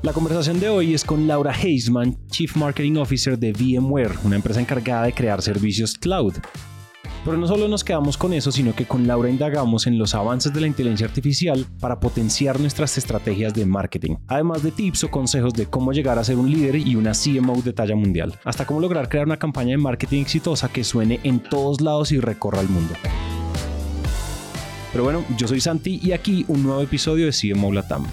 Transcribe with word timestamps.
La 0.00 0.12
conversación 0.12 0.60
de 0.60 0.68
hoy 0.68 0.94
es 0.94 1.02
con 1.02 1.26
Laura 1.26 1.52
Heisman, 1.52 2.16
Chief 2.28 2.54
Marketing 2.54 2.98
Officer 2.98 3.36
de 3.36 3.52
VMware, 3.52 4.12
una 4.22 4.36
empresa 4.36 4.60
encargada 4.60 5.06
de 5.06 5.12
crear 5.12 5.42
servicios 5.42 5.98
cloud. 5.98 6.34
Pero 7.24 7.36
no 7.36 7.48
solo 7.48 7.66
nos 7.66 7.82
quedamos 7.82 8.16
con 8.16 8.32
eso, 8.32 8.52
sino 8.52 8.76
que 8.76 8.84
con 8.84 9.08
Laura 9.08 9.28
indagamos 9.28 9.88
en 9.88 9.98
los 9.98 10.14
avances 10.14 10.54
de 10.54 10.60
la 10.60 10.68
inteligencia 10.68 11.08
artificial 11.08 11.66
para 11.80 11.98
potenciar 11.98 12.60
nuestras 12.60 12.96
estrategias 12.96 13.52
de 13.54 13.66
marketing, 13.66 14.14
además 14.28 14.62
de 14.62 14.70
tips 14.70 15.02
o 15.02 15.10
consejos 15.10 15.52
de 15.52 15.66
cómo 15.66 15.92
llegar 15.92 16.16
a 16.16 16.22
ser 16.22 16.36
un 16.36 16.48
líder 16.48 16.76
y 16.76 16.94
una 16.94 17.10
CMO 17.10 17.60
de 17.60 17.72
talla 17.72 17.96
mundial, 17.96 18.38
hasta 18.44 18.66
cómo 18.66 18.78
lograr 18.78 19.08
crear 19.08 19.26
una 19.26 19.36
campaña 19.36 19.70
de 19.70 19.78
marketing 19.78 20.22
exitosa 20.22 20.68
que 20.68 20.84
suene 20.84 21.18
en 21.24 21.40
todos 21.40 21.80
lados 21.80 22.12
y 22.12 22.20
recorra 22.20 22.60
el 22.60 22.68
mundo. 22.68 22.94
Pero 24.92 25.02
bueno, 25.02 25.24
yo 25.36 25.48
soy 25.48 25.60
Santi 25.60 25.98
y 26.00 26.12
aquí 26.12 26.44
un 26.46 26.62
nuevo 26.62 26.82
episodio 26.82 27.26
de 27.26 27.32
CMO 27.32 27.72
Latam. 27.72 28.06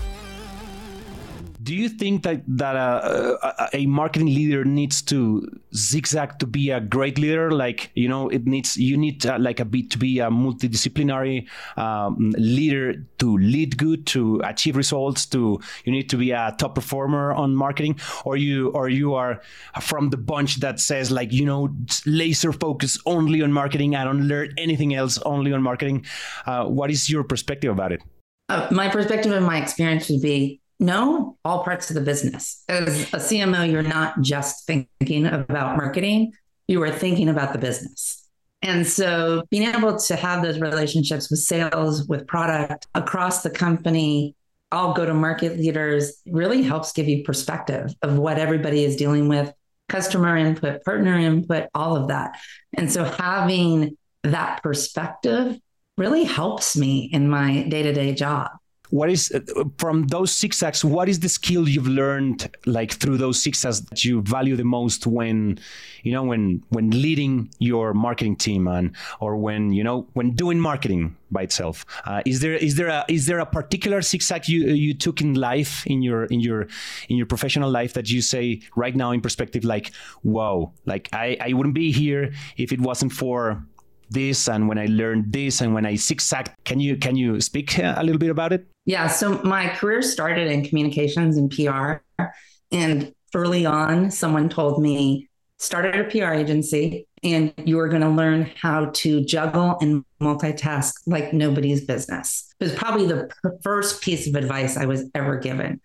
Do 1.66 1.74
you 1.74 1.90
think 1.90 2.22
that 2.24 2.44
that 2.48 2.76
uh, 2.76 3.38
a, 3.42 3.70
a, 3.82 3.86
marketing 3.88 4.28
leader 4.28 4.64
needs 4.64 5.02
to 5.02 5.50
zigzag 5.74 6.38
to 6.38 6.46
be 6.46 6.70
a 6.70 6.80
great 6.80 7.18
leader? 7.18 7.50
Like 7.50 7.90
you 7.96 8.08
know 8.08 8.30
it 8.30 8.46
needs 8.46 8.78
you 8.78 8.96
need 8.96 9.26
uh, 9.26 9.38
like 9.40 9.60
a 9.60 9.66
bit 9.66 9.90
to 9.92 9.98
be 9.98 10.20
a 10.20 10.30
multidisciplinary 10.30 11.48
um, 11.76 12.34
leader 12.38 13.04
to 13.18 13.38
lead 13.38 13.78
good 13.78 14.06
to 14.08 14.42
achieve 14.46 14.78
results 14.78 15.26
to 15.28 15.60
you 15.86 15.92
need 15.92 16.08
to 16.12 16.18
be 16.18 16.32
a 16.32 16.56
top 16.60 16.76
performer 16.76 17.34
on 17.34 17.56
marketing? 17.56 18.00
Or 18.26 18.38
you 18.38 18.70
or 18.70 18.88
you 18.88 19.16
are 19.16 19.42
from 19.82 20.12
the 20.12 20.18
bunch 20.18 20.58
that 20.58 20.80
says 20.80 21.10
like 21.10 21.34
you 21.34 21.46
know 21.46 21.76
laser 22.06 22.54
focus 22.54 23.00
only 23.08 23.42
on 23.42 23.52
marketing 23.52 23.96
i 23.96 24.04
don't 24.04 24.28
learn 24.28 24.54
anything 24.58 24.94
else 24.94 25.18
only 25.26 25.52
on 25.52 25.64
marketing? 25.64 26.06
Uh, 26.46 26.66
what 26.66 26.92
is 26.92 27.10
your 27.10 27.24
perspective 27.24 27.72
about 27.72 27.92
it? 27.92 28.02
Uh, 28.50 28.68
my 28.70 28.88
perspective 28.88 29.32
and 29.32 29.46
my 29.46 29.58
experience 29.60 30.08
would 30.10 30.22
be 30.22 30.62
no, 30.80 31.38
all 31.46 31.64
parts 31.64 31.90
of 31.90 31.96
the 31.96 32.02
business. 32.02 32.64
As 32.68 33.04
a 33.14 33.18
CMO, 33.18 33.70
you're 33.70 33.82
not 33.82 34.22
just 34.22 34.66
thinking 34.66 35.26
about 35.26 35.78
marketing, 35.78 36.34
you 36.68 36.82
are 36.84 36.92
thinking 36.92 37.30
about 37.30 37.54
the 37.54 37.60
business. 37.60 38.28
And 38.62 38.86
so 38.86 39.44
being 39.52 39.70
able 39.70 39.98
to 39.98 40.16
have 40.16 40.42
those 40.42 40.60
relationships 40.60 41.30
with 41.30 41.40
sales, 41.40 42.08
with 42.08 42.28
product 42.28 42.88
across 42.96 43.44
the 43.44 43.50
company, 43.50 44.36
all 44.72 44.94
go 44.94 45.06
to 45.06 45.14
market 45.14 45.58
leaders 45.58 46.22
really 46.26 46.64
helps 46.64 46.92
give 46.92 47.08
you 47.08 47.24
perspective 47.24 47.94
of 48.02 48.18
what 48.18 48.40
everybody 48.40 48.84
is 48.84 48.96
dealing 48.96 49.28
with, 49.28 49.54
customer 49.88 50.36
input, 50.36 50.84
partner 50.84 51.18
input, 51.18 51.70
all 51.76 51.96
of 51.96 52.08
that. 52.08 52.38
And 52.74 52.92
so 52.92 53.04
having 53.04 53.98
that 54.24 54.64
perspective 54.64 55.58
really 55.98 56.24
helps 56.24 56.76
me 56.76 57.10
in 57.14 57.30
my 57.30 57.64
day 57.70 57.84
to 57.84 57.94
day 57.94 58.14
job 58.14 58.50
what 58.90 59.10
is 59.10 59.34
from 59.78 60.08
those 60.08 60.36
zigzags 60.36 60.84
what 60.84 61.10
is 61.10 61.20
the 61.20 61.30
skill 61.30 61.68
you've 61.68 61.88
learned 61.88 62.50
like 62.66 62.94
through 62.94 63.18
those 63.18 63.42
zigzags 63.42 63.82
that 63.82 64.04
you 64.04 64.22
value 64.22 64.56
the 64.56 64.64
most 64.64 65.08
when 65.08 65.58
you 66.04 66.12
know 66.12 66.24
when 66.24 66.64
when 66.70 66.90
leading 66.90 67.50
your 67.60 67.94
marketing 67.94 68.36
team 68.36 68.68
and 68.68 68.96
or 69.20 69.38
when 69.38 69.72
you 69.72 69.84
know 69.84 70.08
when 70.14 70.32
doing 70.32 70.60
marketing 70.60 71.16
by 71.32 71.42
itself 71.42 71.86
uh, 72.06 72.22
is 72.26 72.40
there 72.42 72.54
is 72.54 72.76
there 72.76 72.88
a 72.88 73.06
is 73.10 73.26
there 73.26 73.40
a 73.40 73.46
particular 73.46 74.02
zigzag 74.02 74.48
you 74.48 74.68
you 74.68 74.94
took 74.94 75.22
in 75.22 75.34
life 75.34 75.86
in 75.88 76.02
your 76.02 76.26
in 76.26 76.40
your 76.40 76.68
in 77.10 77.18
your 77.18 77.26
professional 77.26 77.70
life 77.70 77.94
that 77.94 78.10
you 78.10 78.22
say 78.22 78.62
right 78.76 78.96
now 78.96 79.12
in 79.12 79.22
perspective 79.22 79.64
like 79.64 79.92
whoa 80.22 80.72
like 80.86 81.10
i 81.14 81.38
i 81.42 81.54
wouldn't 81.54 81.76
be 81.76 81.92
here 81.92 82.32
if 82.58 82.72
it 82.72 82.80
wasn't 82.80 83.12
for 83.12 83.66
this 84.10 84.48
and 84.48 84.68
when 84.68 84.78
I 84.78 84.86
learned 84.86 85.32
this 85.32 85.62
and 85.62 85.74
when 85.74 85.86
I 85.86 85.96
zigzagged. 85.96 86.52
Can 86.64 86.80
you 86.80 86.98
can 86.98 87.16
you 87.16 87.42
speak 87.42 87.78
a 87.78 88.02
little 88.04 88.20
bit 88.20 88.30
about 88.30 88.54
it? 88.54 88.68
Yeah. 88.86 89.08
So 89.08 89.42
my 89.44 89.70
career 89.70 90.02
started 90.02 90.48
in 90.48 90.64
communications 90.64 91.38
and 91.38 91.50
PR. 91.50 92.24
And 92.72 93.14
early 93.34 93.66
on, 93.66 94.12
someone 94.12 94.50
told 94.50 94.82
me, 94.82 95.30
started 95.58 95.96
a 95.96 96.04
PR 96.04 96.34
agency 96.34 97.08
and 97.24 97.54
you 97.64 97.80
are 97.80 97.88
going 97.88 98.02
to 98.02 98.10
learn 98.10 98.52
how 98.62 98.88
to 98.94 99.24
juggle 99.24 99.78
and 99.82 100.04
multitask 100.22 100.94
like 101.08 101.34
nobody's 101.34 101.86
business. 101.86 102.54
It 102.60 102.66
was 102.66 102.76
probably 102.76 103.08
the 103.08 103.30
first 103.64 104.02
piece 104.02 104.28
of 104.28 104.36
advice 104.36 104.78
I 104.78 104.86
was 104.86 105.10
ever 105.16 105.38
given. 105.38 105.82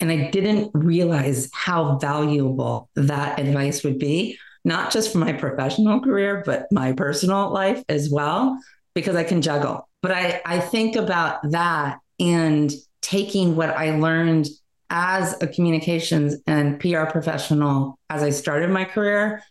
And 0.00 0.10
I 0.10 0.30
didn't 0.30 0.70
realize 0.74 1.48
how 1.54 1.98
valuable 1.98 2.90
that 2.96 3.38
advice 3.38 3.84
would 3.84 3.98
be 3.98 4.36
not 4.64 4.92
just 4.92 5.12
for 5.12 5.18
my 5.18 5.32
professional 5.32 6.00
career, 6.00 6.42
but 6.46 6.70
my 6.70 6.92
personal 6.92 7.52
life 7.52 7.82
as 7.88 8.10
well, 8.10 8.58
because 8.94 9.16
I 9.16 9.24
can 9.24 9.42
juggle. 9.42 9.88
But 10.02 10.12
I, 10.12 10.40
I 10.44 10.60
think 10.60 10.96
about 10.96 11.50
that 11.50 11.98
and 12.18 12.72
taking 13.00 13.56
what 13.56 13.70
I 13.70 13.98
learned 13.98 14.46
as 14.90 15.40
a 15.42 15.46
communications 15.46 16.36
and 16.46 16.78
PR 16.78 17.04
professional 17.06 17.98
as 18.10 18.22
I 18.22 18.30
started 18.30 18.70
my 18.70 18.84
career, 18.84 19.42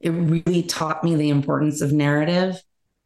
it 0.00 0.10
really 0.10 0.62
taught 0.62 1.04
me 1.04 1.14
the 1.16 1.30
importance 1.30 1.80
of 1.80 1.92
narrative 1.92 2.60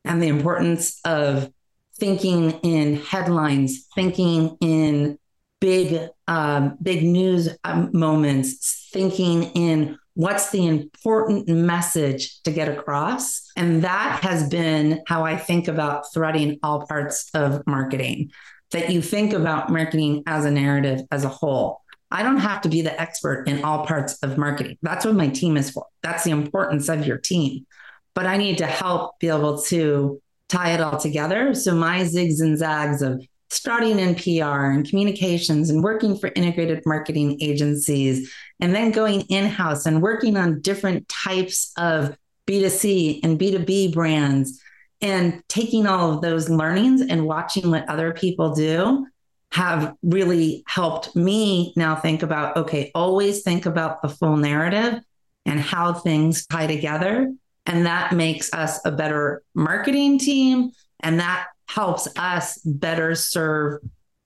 and 0.04 0.22
the 0.22 0.28
importance 0.28 1.00
of 1.04 1.52
thinking 1.96 2.52
in 2.62 2.96
headlines, 2.96 3.86
thinking 3.94 4.56
in 4.60 5.18
big, 5.60 6.08
um, 6.26 6.78
big 6.80 7.02
news 7.02 7.50
um, 7.64 7.90
moments, 7.92 8.88
thinking 8.92 9.44
in 9.54 9.98
What's 10.14 10.50
the 10.50 10.66
important 10.66 11.48
message 11.48 12.42
to 12.42 12.50
get 12.50 12.68
across? 12.68 13.50
And 13.56 13.84
that 13.84 14.20
has 14.22 14.48
been 14.50 15.02
how 15.06 15.24
I 15.24 15.36
think 15.36 15.68
about 15.68 16.12
threading 16.12 16.58
all 16.62 16.86
parts 16.86 17.30
of 17.32 17.62
marketing, 17.66 18.30
that 18.72 18.90
you 18.90 19.02
think 19.02 19.32
about 19.32 19.70
marketing 19.70 20.22
as 20.26 20.44
a 20.44 20.50
narrative 20.50 21.00
as 21.10 21.24
a 21.24 21.28
whole. 21.28 21.82
I 22.10 22.22
don't 22.22 22.38
have 22.38 22.60
to 22.62 22.68
be 22.68 22.82
the 22.82 23.00
expert 23.00 23.48
in 23.48 23.64
all 23.64 23.86
parts 23.86 24.14
of 24.22 24.36
marketing. 24.36 24.78
That's 24.82 25.04
what 25.04 25.14
my 25.14 25.28
team 25.28 25.56
is 25.56 25.70
for. 25.70 25.86
That's 26.02 26.24
the 26.24 26.32
importance 26.32 26.88
of 26.88 27.06
your 27.06 27.18
team. 27.18 27.66
But 28.14 28.26
I 28.26 28.36
need 28.36 28.58
to 28.58 28.66
help 28.66 29.18
be 29.20 29.28
able 29.28 29.62
to 29.62 30.20
tie 30.48 30.72
it 30.72 30.80
all 30.80 30.98
together. 30.98 31.54
So 31.54 31.74
my 31.74 32.00
zigs 32.00 32.40
and 32.40 32.58
zags 32.58 33.02
of 33.02 33.24
starting 33.50 33.98
in 33.98 34.14
PR 34.14 34.70
and 34.70 34.88
communications 34.88 35.70
and 35.70 35.82
working 35.82 36.16
for 36.16 36.30
integrated 36.34 36.82
marketing 36.86 37.36
agencies, 37.40 38.32
and 38.60 38.74
then 38.74 38.92
going 38.92 39.22
in 39.22 39.46
house 39.46 39.86
and 39.86 40.02
working 40.02 40.36
on 40.36 40.60
different 40.60 41.08
types 41.08 41.72
of 41.76 42.16
B2C 42.46 43.20
and 43.22 43.38
B2B 43.38 43.92
brands, 43.92 44.60
and 45.02 45.42
taking 45.48 45.86
all 45.86 46.12
of 46.12 46.20
those 46.20 46.48
learnings 46.48 47.00
and 47.00 47.26
watching 47.26 47.70
what 47.70 47.88
other 47.88 48.12
people 48.12 48.54
do 48.54 49.06
have 49.52 49.94
really 50.02 50.62
helped 50.66 51.16
me 51.16 51.72
now 51.76 51.96
think 51.96 52.22
about 52.22 52.56
okay, 52.56 52.90
always 52.94 53.42
think 53.42 53.66
about 53.66 54.02
the 54.02 54.08
full 54.08 54.36
narrative 54.36 55.00
and 55.46 55.60
how 55.60 55.92
things 55.92 56.46
tie 56.46 56.66
together. 56.66 57.32
And 57.66 57.86
that 57.86 58.12
makes 58.12 58.52
us 58.52 58.80
a 58.84 58.92
better 58.92 59.42
marketing 59.54 60.18
team. 60.18 60.70
And 61.00 61.18
that 61.20 61.46
helps 61.68 62.08
us 62.16 62.58
better 62.64 63.14
serve 63.14 63.80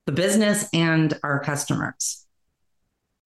the 0.06 0.12
business 0.12 0.69
and 0.73 1.19
our 1.23 1.41
customers. 1.41 2.27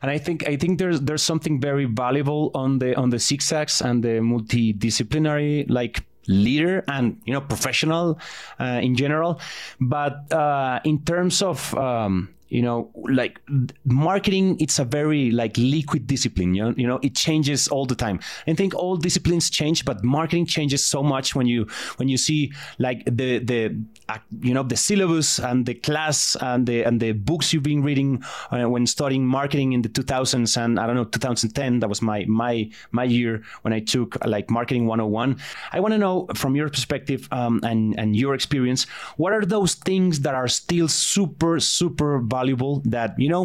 And 0.00 0.10
I 0.10 0.18
think 0.18 0.46
I 0.46 0.56
think 0.56 0.78
there's 0.78 1.00
there's 1.00 1.22
something 1.22 1.60
very 1.60 1.84
valuable 1.84 2.52
on 2.54 2.78
the 2.78 2.94
on 2.94 3.10
the 3.10 3.18
zigzags 3.18 3.80
and 3.80 4.02
the 4.02 4.20
multidisciplinary 4.20 5.68
like 5.68 6.04
leader 6.26 6.84
and 6.88 7.20
you 7.24 7.32
know 7.32 7.40
professional 7.40 8.18
uh, 8.60 8.80
in 8.82 8.96
general, 8.96 9.40
but 9.80 10.30
uh, 10.32 10.80
in 10.84 11.02
terms 11.04 11.42
of 11.42 11.74
um, 11.74 12.34
you 12.48 12.62
know 12.62 12.90
like 13.10 13.40
marketing 13.84 14.56
it's 14.60 14.78
a 14.78 14.84
very 14.84 15.30
like 15.30 15.56
liquid 15.56 16.06
discipline 16.06 16.54
you 16.54 16.64
know, 16.64 16.74
you 16.76 16.86
know 16.86 16.98
it 17.02 17.14
changes 17.14 17.68
all 17.68 17.86
the 17.86 17.94
time. 17.94 18.20
I 18.46 18.54
think 18.54 18.74
all 18.74 18.96
disciplines 18.96 19.50
change 19.50 19.84
but 19.84 20.02
marketing 20.04 20.46
changes 20.46 20.84
so 20.84 21.02
much 21.02 21.34
when 21.34 21.46
you 21.46 21.66
when 21.96 22.08
you 22.08 22.16
see 22.16 22.52
like 22.78 23.04
the 23.04 23.38
the 23.38 23.76
uh, 24.08 24.18
you 24.40 24.54
know 24.54 24.62
the 24.62 24.76
syllabus 24.76 25.38
and 25.38 25.66
the 25.66 25.74
class 25.74 26.36
and 26.40 26.66
the 26.66 26.82
and 26.84 27.00
the 27.00 27.12
books 27.12 27.52
you've 27.52 27.62
been 27.62 27.82
reading 27.82 28.22
uh, 28.50 28.64
when 28.68 28.86
studying 28.86 29.26
marketing 29.26 29.72
in 29.72 29.82
the 29.82 29.88
2000s 29.88 30.56
and 30.56 30.80
i 30.80 30.86
don't 30.86 30.96
know 30.96 31.04
2010 31.04 31.80
that 31.80 31.88
was 31.88 32.00
my 32.00 32.24
my 32.26 32.68
my 32.90 33.04
year 33.04 33.42
when 33.62 33.72
i 33.72 33.80
took 33.80 34.16
like 34.24 34.50
marketing 34.50 34.86
101 34.86 35.36
i 35.72 35.80
want 35.80 35.92
to 35.92 35.98
know 35.98 36.26
from 36.34 36.56
your 36.56 36.68
perspective 36.68 37.28
um, 37.32 37.60
and 37.64 37.98
and 37.98 38.16
your 38.16 38.34
experience 38.34 38.84
what 39.16 39.32
are 39.32 39.44
those 39.44 39.74
things 39.74 40.20
that 40.20 40.34
are 40.34 40.48
still 40.48 40.88
super 40.88 41.60
super 41.60 42.18
valuable 42.18 42.37
valuable 42.38 42.82
that 42.84 43.10
you 43.18 43.30
know 43.34 43.44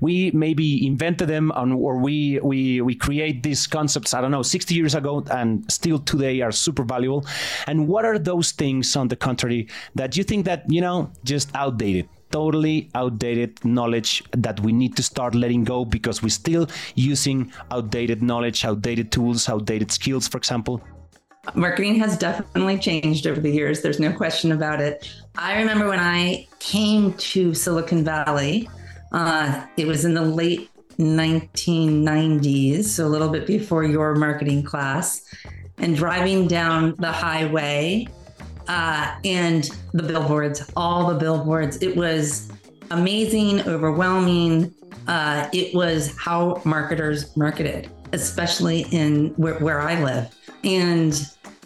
we 0.00 0.30
maybe 0.32 0.86
invented 0.86 1.28
them 1.28 1.52
or 1.56 1.96
we 1.98 2.40
we 2.42 2.80
we 2.80 2.94
create 2.94 3.42
these 3.42 3.66
concepts 3.66 4.14
i 4.14 4.20
don't 4.20 4.30
know 4.30 4.42
60 4.42 4.74
years 4.74 4.94
ago 4.94 5.24
and 5.30 5.70
still 5.70 5.98
today 5.98 6.40
are 6.40 6.52
super 6.52 6.84
valuable. 6.84 7.26
And 7.66 7.88
what 7.88 8.04
are 8.04 8.18
those 8.18 8.52
things 8.52 8.96
on 8.96 9.08
the 9.08 9.16
contrary 9.16 9.68
that 9.94 10.16
you 10.16 10.24
think 10.24 10.44
that 10.46 10.64
you 10.68 10.80
know 10.80 11.10
just 11.24 11.54
outdated 11.54 12.08
totally 12.30 12.88
outdated 12.94 13.64
knowledge 13.64 14.22
that 14.32 14.60
we 14.60 14.72
need 14.72 14.96
to 14.96 15.02
start 15.02 15.34
letting 15.34 15.64
go 15.64 15.84
because 15.84 16.22
we're 16.22 16.38
still 16.44 16.68
using 16.94 17.52
outdated 17.70 18.22
knowledge 18.22 18.64
outdated 18.64 19.10
tools 19.10 19.48
outdated 19.48 19.90
skills 19.90 20.28
for 20.28 20.38
example 20.38 20.80
Marketing 21.54 21.94
has 21.96 22.18
definitely 22.18 22.78
changed 22.78 23.26
over 23.26 23.40
the 23.40 23.50
years. 23.50 23.80
There's 23.80 23.98
no 23.98 24.12
question 24.12 24.52
about 24.52 24.80
it. 24.80 25.10
I 25.36 25.58
remember 25.58 25.88
when 25.88 26.00
I 26.00 26.46
came 26.58 27.14
to 27.14 27.54
Silicon 27.54 28.04
Valley, 28.04 28.68
uh, 29.12 29.66
it 29.76 29.86
was 29.86 30.04
in 30.04 30.14
the 30.14 30.22
late 30.22 30.70
1990s, 30.98 32.84
so 32.84 33.06
a 33.06 33.08
little 33.08 33.30
bit 33.30 33.46
before 33.46 33.84
your 33.84 34.14
marketing 34.14 34.62
class, 34.62 35.22
and 35.78 35.96
driving 35.96 36.46
down 36.46 36.94
the 36.98 37.10
highway 37.10 38.06
uh, 38.68 39.16
and 39.24 39.70
the 39.94 40.02
billboards, 40.02 40.70
all 40.76 41.08
the 41.08 41.18
billboards. 41.18 41.78
It 41.82 41.96
was 41.96 42.52
amazing, 42.90 43.62
overwhelming. 43.62 44.74
Uh, 45.08 45.48
it 45.54 45.74
was 45.74 46.14
how 46.18 46.60
marketers 46.66 47.34
marketed, 47.34 47.90
especially 48.12 48.82
in 48.90 49.28
where, 49.36 49.58
where 49.58 49.80
I 49.80 50.02
live. 50.02 50.34
And 50.64 51.14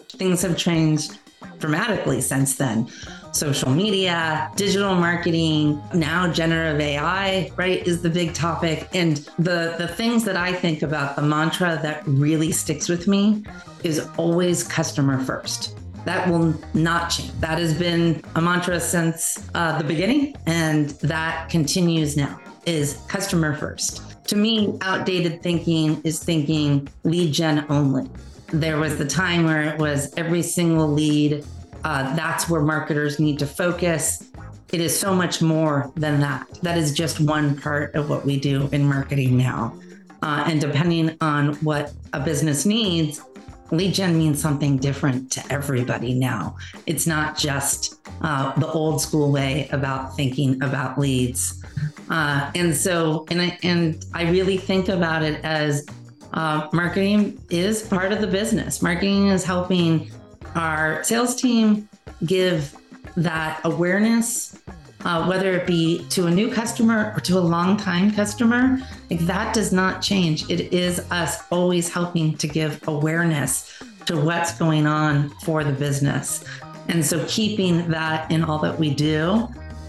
things 0.09 0.41
have 0.41 0.57
changed 0.57 1.19
dramatically 1.59 2.21
since 2.21 2.55
then 2.55 2.89
social 3.35 3.69
media, 3.69 4.49
digital 4.55 4.95
marketing, 4.95 5.81
now 5.93 6.31
generative 6.31 6.79
AI, 6.79 7.51
right, 7.57 7.85
is 7.85 8.01
the 8.01 8.09
big 8.09 8.33
topic. 8.33 8.87
And 8.93 9.17
the 9.37 9.75
the 9.77 9.87
things 9.87 10.23
that 10.23 10.37
I 10.37 10.53
think 10.53 10.81
about, 10.81 11.15
the 11.15 11.21
mantra 11.21 11.79
that 11.81 12.03
really 12.07 12.51
sticks 12.51 12.87
with 12.87 13.07
me 13.07 13.43
is 13.83 14.07
always 14.17 14.63
customer 14.63 15.19
first. 15.23 15.77
That 16.05 16.29
will 16.29 16.53
not 16.73 17.09
change. 17.09 17.37
That 17.39 17.57
has 17.57 17.77
been 17.77 18.23
a 18.35 18.41
mantra 18.41 18.79
since 18.79 19.49
uh, 19.53 19.77
the 19.77 19.83
beginning, 19.83 20.35
and 20.45 20.91
that 21.01 21.49
continues 21.49 22.15
now. 22.15 22.39
Is 22.65 22.99
customer 23.07 23.55
first. 23.55 24.01
To 24.29 24.35
me, 24.35 24.75
outdated 24.81 25.43
thinking 25.43 26.01
is 26.03 26.23
thinking 26.23 26.87
lead 27.03 27.31
gen 27.31 27.65
only. 27.69 28.09
There 28.47 28.77
was 28.77 28.97
the 28.97 29.05
time 29.05 29.45
where 29.45 29.63
it 29.63 29.79
was 29.79 30.13
every 30.15 30.41
single 30.41 30.87
lead 30.87 31.43
uh, 31.85 32.15
that's 32.15 32.49
where 32.49 32.61
marketers 32.61 33.19
need 33.19 33.37
to 33.37 33.45
focus. 33.45 34.27
It 34.73 34.81
is 34.81 34.99
so 34.99 35.13
much 35.13 35.39
more 35.39 35.91
than 35.95 36.19
that. 36.19 36.47
That 36.63 36.79
is 36.79 36.91
just 36.91 37.19
one 37.19 37.55
part 37.61 37.93
of 37.93 38.09
what 38.09 38.25
we 38.25 38.39
do 38.39 38.67
in 38.71 38.83
marketing 38.83 39.37
now. 39.37 39.79
Uh, 40.23 40.45
and 40.47 40.59
depending 40.59 41.15
on 41.21 41.53
what 41.57 41.93
a 42.13 42.19
business 42.19 42.65
needs, 42.65 43.21
lead 43.69 43.93
gen 43.93 44.17
means 44.17 44.41
something 44.41 44.77
different 44.77 45.31
to 45.33 45.53
everybody 45.53 46.15
now. 46.15 46.57
It's 46.87 47.05
not 47.05 47.37
just 47.37 47.99
uh, 48.21 48.59
the 48.59 48.67
old 48.67 48.99
school 48.99 49.31
way 49.31 49.69
about 49.71 50.15
thinking 50.15 50.61
about 50.63 50.97
leads. 50.97 51.63
Uh, 52.09 52.49
and 52.55 52.75
so, 52.75 53.27
and 53.29 53.43
I, 53.43 53.59
and 53.61 54.03
I 54.15 54.27
really 54.31 54.57
think 54.57 54.89
about 54.89 55.21
it 55.21 55.39
as 55.45 55.85
uh, 56.35 56.67
marketing 56.71 57.41
is 57.49 57.81
part 57.81 58.11
of 58.11 58.21
the 58.21 58.27
business. 58.27 58.81
Marketing 58.81 59.27
is 59.27 59.43
helping 59.43 60.11
our 60.55 61.03
sales 61.03 61.35
team 61.35 61.89
give 62.25 62.75
that 63.15 63.61
awareness, 63.63 64.59
uh, 65.05 65.25
whether 65.25 65.53
it 65.53 65.65
be 65.65 66.05
to 66.09 66.27
a 66.27 66.31
new 66.31 66.51
customer 66.51 67.13
or 67.15 67.19
to 67.21 67.37
a 67.37 67.39
long-time 67.39 68.11
customer, 68.11 68.79
like 69.09 69.19
that 69.21 69.53
does 69.53 69.71
not 69.71 70.01
change. 70.01 70.49
It 70.49 70.73
is 70.73 70.99
us 71.11 71.43
always 71.51 71.91
helping 71.91 72.37
to 72.37 72.47
give 72.47 72.85
awareness 72.87 73.81
to 74.05 74.19
what's 74.19 74.57
going 74.57 74.85
on 74.85 75.29
for 75.43 75.63
the 75.63 75.71
business. 75.71 76.43
And 76.87 77.03
so 77.03 77.23
keeping 77.27 77.89
that 77.89 78.29
in 78.29 78.43
all 78.43 78.59
that 78.59 78.77
we 78.77 78.93
do, 78.93 79.47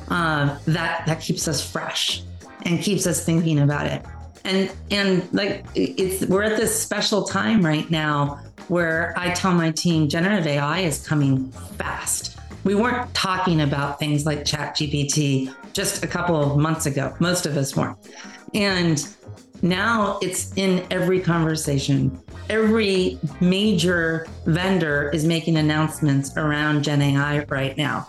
uh, 0.08 0.58
that 0.66 1.04
that 1.06 1.20
keeps 1.20 1.48
us 1.48 1.68
fresh 1.68 2.22
and 2.62 2.80
keeps 2.80 3.06
us 3.06 3.24
thinking 3.24 3.58
about 3.60 3.86
it. 3.86 4.04
And 4.46 4.72
and 4.92 5.28
like 5.32 5.66
it's 5.74 6.24
we're 6.26 6.44
at 6.44 6.56
this 6.56 6.80
special 6.80 7.24
time 7.24 7.66
right 7.66 7.90
now 7.90 8.40
where 8.68 9.12
I 9.16 9.30
tell 9.30 9.52
my 9.52 9.72
team 9.72 10.08
generative 10.08 10.46
AI 10.46 10.80
is 10.80 11.06
coming 11.06 11.50
fast. 11.50 12.38
We 12.62 12.76
weren't 12.76 13.12
talking 13.12 13.60
about 13.60 13.98
things 13.98 14.24
like 14.24 14.40
ChatGPT 14.40 15.54
just 15.72 16.04
a 16.04 16.06
couple 16.06 16.36
of 16.36 16.58
months 16.58 16.86
ago. 16.86 17.14
Most 17.20 17.46
of 17.46 17.56
us 17.56 17.76
weren't. 17.76 17.98
And 18.54 19.06
now 19.62 20.18
it's 20.22 20.52
in 20.56 20.86
every 20.90 21.20
conversation. 21.20 22.18
Every 22.48 23.18
major 23.40 24.28
vendor 24.46 25.10
is 25.10 25.24
making 25.24 25.56
announcements 25.56 26.36
around 26.36 26.84
Gen 26.84 27.02
AI 27.02 27.44
right 27.44 27.76
now. 27.76 28.08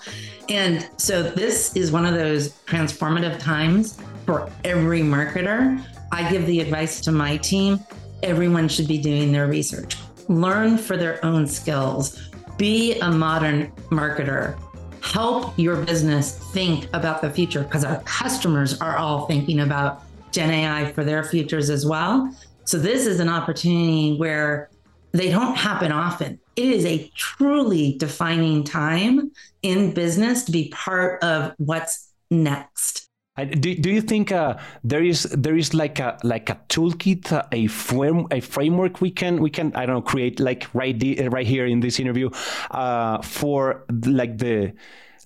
And 0.50 0.88
so 0.98 1.24
this 1.24 1.76
is 1.76 1.92
one 1.92 2.06
of 2.06 2.14
those 2.14 2.54
transformative 2.66 3.40
times 3.40 4.00
for 4.26 4.52
every 4.64 5.02
marketer. 5.02 5.84
I 6.12 6.30
give 6.32 6.46
the 6.46 6.60
advice 6.60 7.02
to 7.02 7.12
my 7.12 7.38
team 7.38 7.80
everyone 8.24 8.68
should 8.68 8.88
be 8.88 8.98
doing 8.98 9.32
their 9.32 9.48
research 9.48 9.98
learn 10.30 10.78
for 10.78 10.98
their 10.98 11.24
own 11.26 11.48
skills, 11.48 12.30
be 12.58 13.00
a 13.00 13.10
modern 13.10 13.72
marketer, 13.90 14.58
help 15.02 15.58
your 15.58 15.78
business 15.84 16.38
think 16.52 16.88
about 16.94 17.22
the 17.22 17.30
future 17.30 17.64
because 17.64 17.84
our 17.84 18.02
customers 18.02 18.80
are 18.82 18.98
all 18.98 19.26
thinking 19.28 19.62
about 19.62 20.04
Gen 20.32 20.52
AI 20.52 20.92
for 20.92 21.04
their 21.04 21.24
futures 21.24 21.70
as 21.70 21.86
well. 21.86 22.34
So, 22.66 22.78
this 22.78 23.06
is 23.06 23.20
an 23.20 23.30
opportunity 23.30 24.18
where 24.18 24.70
they 25.14 25.30
don't 25.30 25.56
happen 25.56 25.92
often. 25.92 26.40
It 26.58 26.68
is 26.68 26.86
a 26.86 27.10
truly 27.16 27.96
defining 27.98 28.64
time 28.64 29.32
in 29.62 29.94
business 29.94 30.44
to 30.46 30.52
be 30.52 30.70
part 30.70 31.24
of 31.24 31.54
what's 31.58 32.12
next. 32.30 33.07
Do, 33.46 33.76
do 33.76 33.92
you 33.92 34.02
think 34.02 34.32
uh, 34.32 34.58
there 34.84 35.04
is 35.04 35.24
there 35.24 35.56
is 35.56 35.76
like 35.76 36.00
a 36.00 36.18
like 36.24 36.50
a 36.50 36.60
toolkit, 36.70 37.32
uh, 37.32 37.44
a 37.52 37.68
frame 37.68 38.26
a 38.32 38.40
framework 38.40 39.00
we 39.00 39.12
can 39.12 39.40
we 39.42 39.52
can 39.52 39.72
I 39.76 39.86
don't 39.86 39.96
know 39.96 40.02
create 40.02 40.40
like 40.40 40.68
right 40.74 40.98
de- 40.98 41.28
right 41.30 41.46
here 41.46 41.68
in 41.68 41.80
this 41.80 42.00
interview 42.00 42.32
uh, 42.72 43.22
for 43.22 43.86
like 44.06 44.40
the 44.40 44.74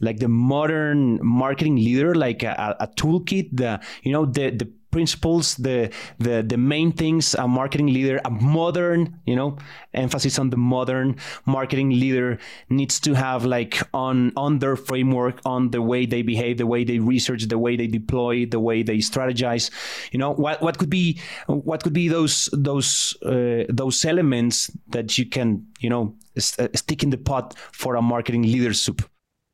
like 0.01 0.19
the 0.19 0.27
modern 0.27 1.25
marketing 1.25 1.75
leader, 1.75 2.13
like 2.13 2.43
a, 2.43 2.75
a 2.81 2.87
toolkit, 2.87 3.49
the 3.53 3.79
you 4.03 4.11
know 4.11 4.25
the 4.25 4.49
the 4.49 4.69
principles, 4.91 5.55
the 5.55 5.89
the 6.19 6.43
the 6.43 6.57
main 6.57 6.91
things 6.91 7.33
a 7.35 7.47
marketing 7.47 7.87
leader, 7.87 8.19
a 8.25 8.29
modern, 8.29 9.19
you 9.25 9.35
know, 9.35 9.57
emphasis 9.93 10.37
on 10.37 10.49
the 10.49 10.57
modern 10.57 11.15
marketing 11.45 11.89
leader 11.89 12.37
needs 12.69 12.99
to 12.99 13.13
have 13.13 13.45
like 13.45 13.81
on 13.93 14.31
on 14.35 14.59
their 14.59 14.75
framework, 14.75 15.39
on 15.45 15.71
the 15.71 15.81
way 15.81 16.05
they 16.05 16.21
behave, 16.21 16.57
the 16.57 16.67
way 16.67 16.83
they 16.83 16.99
research, 16.99 17.47
the 17.47 17.57
way 17.57 17.75
they 17.75 17.87
deploy, 17.87 18.45
the 18.45 18.59
way 18.59 18.83
they 18.83 18.97
strategize. 18.97 19.71
You 20.11 20.19
know, 20.19 20.31
what 20.31 20.61
what 20.61 20.77
could 20.77 20.89
be 20.89 21.19
what 21.47 21.83
could 21.83 21.93
be 21.93 22.07
those 22.07 22.49
those 22.53 23.17
uh, 23.23 23.63
those 23.69 24.03
elements 24.05 24.69
that 24.89 25.17
you 25.17 25.25
can 25.25 25.65
you 25.79 25.89
know 25.89 26.15
st- 26.37 26.77
stick 26.77 27.03
in 27.03 27.09
the 27.09 27.17
pot 27.17 27.55
for 27.71 27.95
a 27.95 28.01
marketing 28.01 28.43
leader 28.43 28.73
soup. 28.73 29.09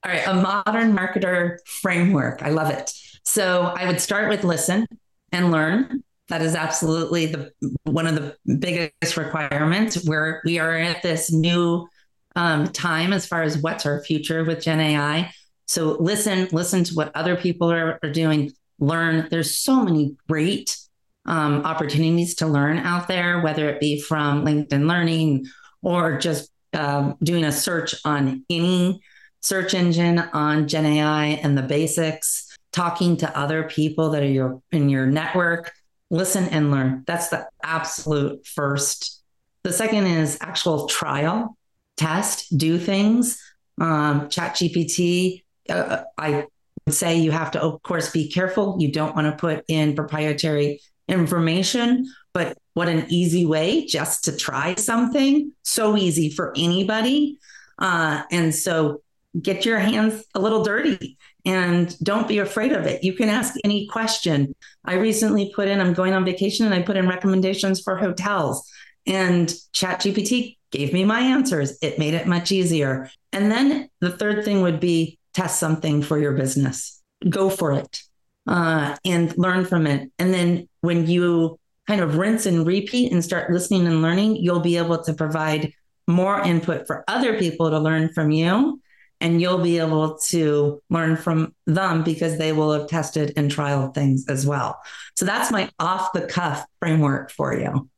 All 0.05 0.11
right, 0.11 0.27
a 0.27 0.33
modern 0.33 0.95
marketer 0.95 1.57
framework. 1.65 2.41
I 2.43 2.49
love 2.49 2.69
it. 2.69 2.93
So 3.23 3.73
I 3.75 3.85
would 3.85 3.99
start 3.99 4.29
with 4.29 4.43
listen 4.43 4.87
and 5.31 5.51
learn. 5.51 6.03
That 6.29 6.41
is 6.41 6.55
absolutely 6.55 7.27
the 7.27 7.51
one 7.83 8.07
of 8.07 8.15
the 8.15 8.35
biggest 8.59 9.15
requirements. 9.15 10.05
Where 10.05 10.41
we 10.45 10.59
are 10.59 10.75
at 10.75 11.01
this 11.01 11.31
new 11.31 11.87
um, 12.35 12.67
time 12.67 13.13
as 13.13 13.25
far 13.25 13.43
as 13.43 13.57
what's 13.57 13.85
our 13.85 14.03
future 14.03 14.43
with 14.43 14.61
Gen 14.61 14.79
AI. 14.79 15.31
So 15.65 15.97
listen, 15.99 16.47
listen 16.51 16.83
to 16.85 16.93
what 16.93 17.15
other 17.15 17.35
people 17.35 17.71
are, 17.71 17.99
are 18.03 18.11
doing. 18.11 18.51
Learn. 18.79 19.27
There's 19.29 19.57
so 19.57 19.83
many 19.83 20.15
great 20.29 20.77
um, 21.25 21.65
opportunities 21.65 22.35
to 22.35 22.47
learn 22.47 22.77
out 22.77 23.07
there, 23.07 23.41
whether 23.41 23.69
it 23.69 23.79
be 23.79 24.01
from 24.01 24.45
LinkedIn 24.45 24.87
Learning 24.87 25.45
or 25.81 26.17
just 26.17 26.51
um, 26.73 27.15
doing 27.23 27.43
a 27.43 27.51
search 27.51 27.95
on 28.05 28.45
any 28.49 29.01
search 29.41 29.73
engine 29.73 30.19
on 30.19 30.67
Gen 30.67 30.85
AI 30.85 31.25
and 31.25 31.57
the 31.57 31.63
basics 31.63 32.46
talking 32.71 33.17
to 33.17 33.37
other 33.37 33.63
people 33.63 34.11
that 34.11 34.23
are 34.23 34.27
your 34.27 34.61
in 34.71 34.89
your 34.89 35.05
network. 35.05 35.71
Listen 36.09 36.45
and 36.45 36.71
learn. 36.71 37.03
That's 37.05 37.29
the 37.29 37.47
absolute 37.63 38.45
first. 38.47 39.21
The 39.63 39.73
second 39.73 40.05
is 40.05 40.37
actual 40.41 40.87
trial 40.87 41.57
test 41.97 42.57
do 42.57 42.77
things. 42.77 43.41
Um, 43.79 44.27
chat 44.29 44.55
gpt 44.55 45.43
uh, 45.69 46.01
i 46.17 46.47
would 46.85 46.95
say 46.95 47.19
you 47.19 47.29
have 47.29 47.51
to 47.51 47.61
of 47.61 47.81
course 47.83 48.11
be 48.11 48.29
careful. 48.31 48.77
You 48.79 48.91
don't 48.91 49.15
want 49.15 49.27
to 49.27 49.37
put 49.37 49.65
in 49.67 49.95
proprietary 49.95 50.81
information 51.07 52.05
but 52.37 52.55
what 52.75 52.87
an 52.87 53.03
easy 53.09 53.47
way 53.47 53.83
just 53.87 54.25
to 54.25 54.37
try 54.37 54.75
something. 54.75 55.51
So 55.63 55.97
easy 55.97 56.29
for 56.29 56.53
anybody. 56.55 57.39
Uh, 57.79 58.21
and 58.31 58.53
so 58.53 59.01
get 59.41 59.65
your 59.65 59.79
hands 59.79 60.23
a 60.33 60.39
little 60.39 60.63
dirty 60.63 61.17
and 61.45 61.97
don't 61.99 62.27
be 62.27 62.39
afraid 62.39 62.71
of 62.71 62.85
it. 62.85 63.03
You 63.03 63.13
can 63.13 63.29
ask 63.29 63.55
any 63.63 63.87
question. 63.87 64.55
I 64.85 64.95
recently 64.95 65.51
put 65.55 65.67
in, 65.67 65.79
I'm 65.79 65.93
going 65.93 66.13
on 66.13 66.25
vacation 66.25 66.65
and 66.65 66.73
I 66.73 66.81
put 66.81 66.97
in 66.97 67.07
recommendations 67.07 67.81
for 67.81 67.95
hotels 67.95 68.69
and 69.05 69.47
ChatGPT 69.73 70.57
gave 70.71 70.91
me 70.91 71.05
my 71.05 71.21
answers. 71.21 71.77
It 71.81 71.97
made 71.97 72.13
it 72.13 72.27
much 72.27 72.51
easier. 72.51 73.09
And 73.31 73.49
then 73.49 73.89
the 74.01 74.11
third 74.11 74.43
thing 74.43 74.61
would 74.61 74.79
be 74.79 75.17
test 75.33 75.59
something 75.59 76.01
for 76.01 76.17
your 76.17 76.33
business. 76.33 77.01
Go 77.29 77.49
for 77.49 77.71
it 77.71 78.01
uh, 78.47 78.97
and 79.05 79.35
learn 79.37 79.65
from 79.65 79.87
it. 79.87 80.11
And 80.19 80.33
then 80.33 80.67
when 80.81 81.07
you 81.07 81.57
kind 81.87 82.01
of 82.01 82.17
rinse 82.17 82.45
and 82.45 82.67
repeat 82.67 83.13
and 83.13 83.23
start 83.23 83.49
listening 83.49 83.87
and 83.87 84.01
learning, 84.01 84.35
you'll 84.37 84.59
be 84.59 84.77
able 84.77 85.01
to 85.03 85.13
provide 85.13 85.71
more 86.07 86.41
input 86.41 86.85
for 86.85 87.05
other 87.07 87.39
people 87.39 87.69
to 87.69 87.79
learn 87.79 88.11
from 88.13 88.31
you 88.31 88.81
and 89.19 89.41
you'll 89.41 89.57
be 89.63 89.79
able 89.79 90.17
to 90.17 90.81
learn 90.89 91.17
from 91.17 91.55
them 91.65 92.03
because 92.03 92.37
they 92.37 92.53
will 92.53 92.71
have 92.71 92.87
tested 92.87 93.33
and 93.35 93.51
trialed 93.51 93.93
things 93.93 94.25
as 94.27 94.45
well. 94.45 94.79
So 95.15 95.25
that's 95.25 95.51
my 95.51 95.69
off 95.79 96.13
the 96.13 96.27
cuff 96.27 96.65
framework 96.79 97.31
for 97.31 97.57
you 97.57 97.89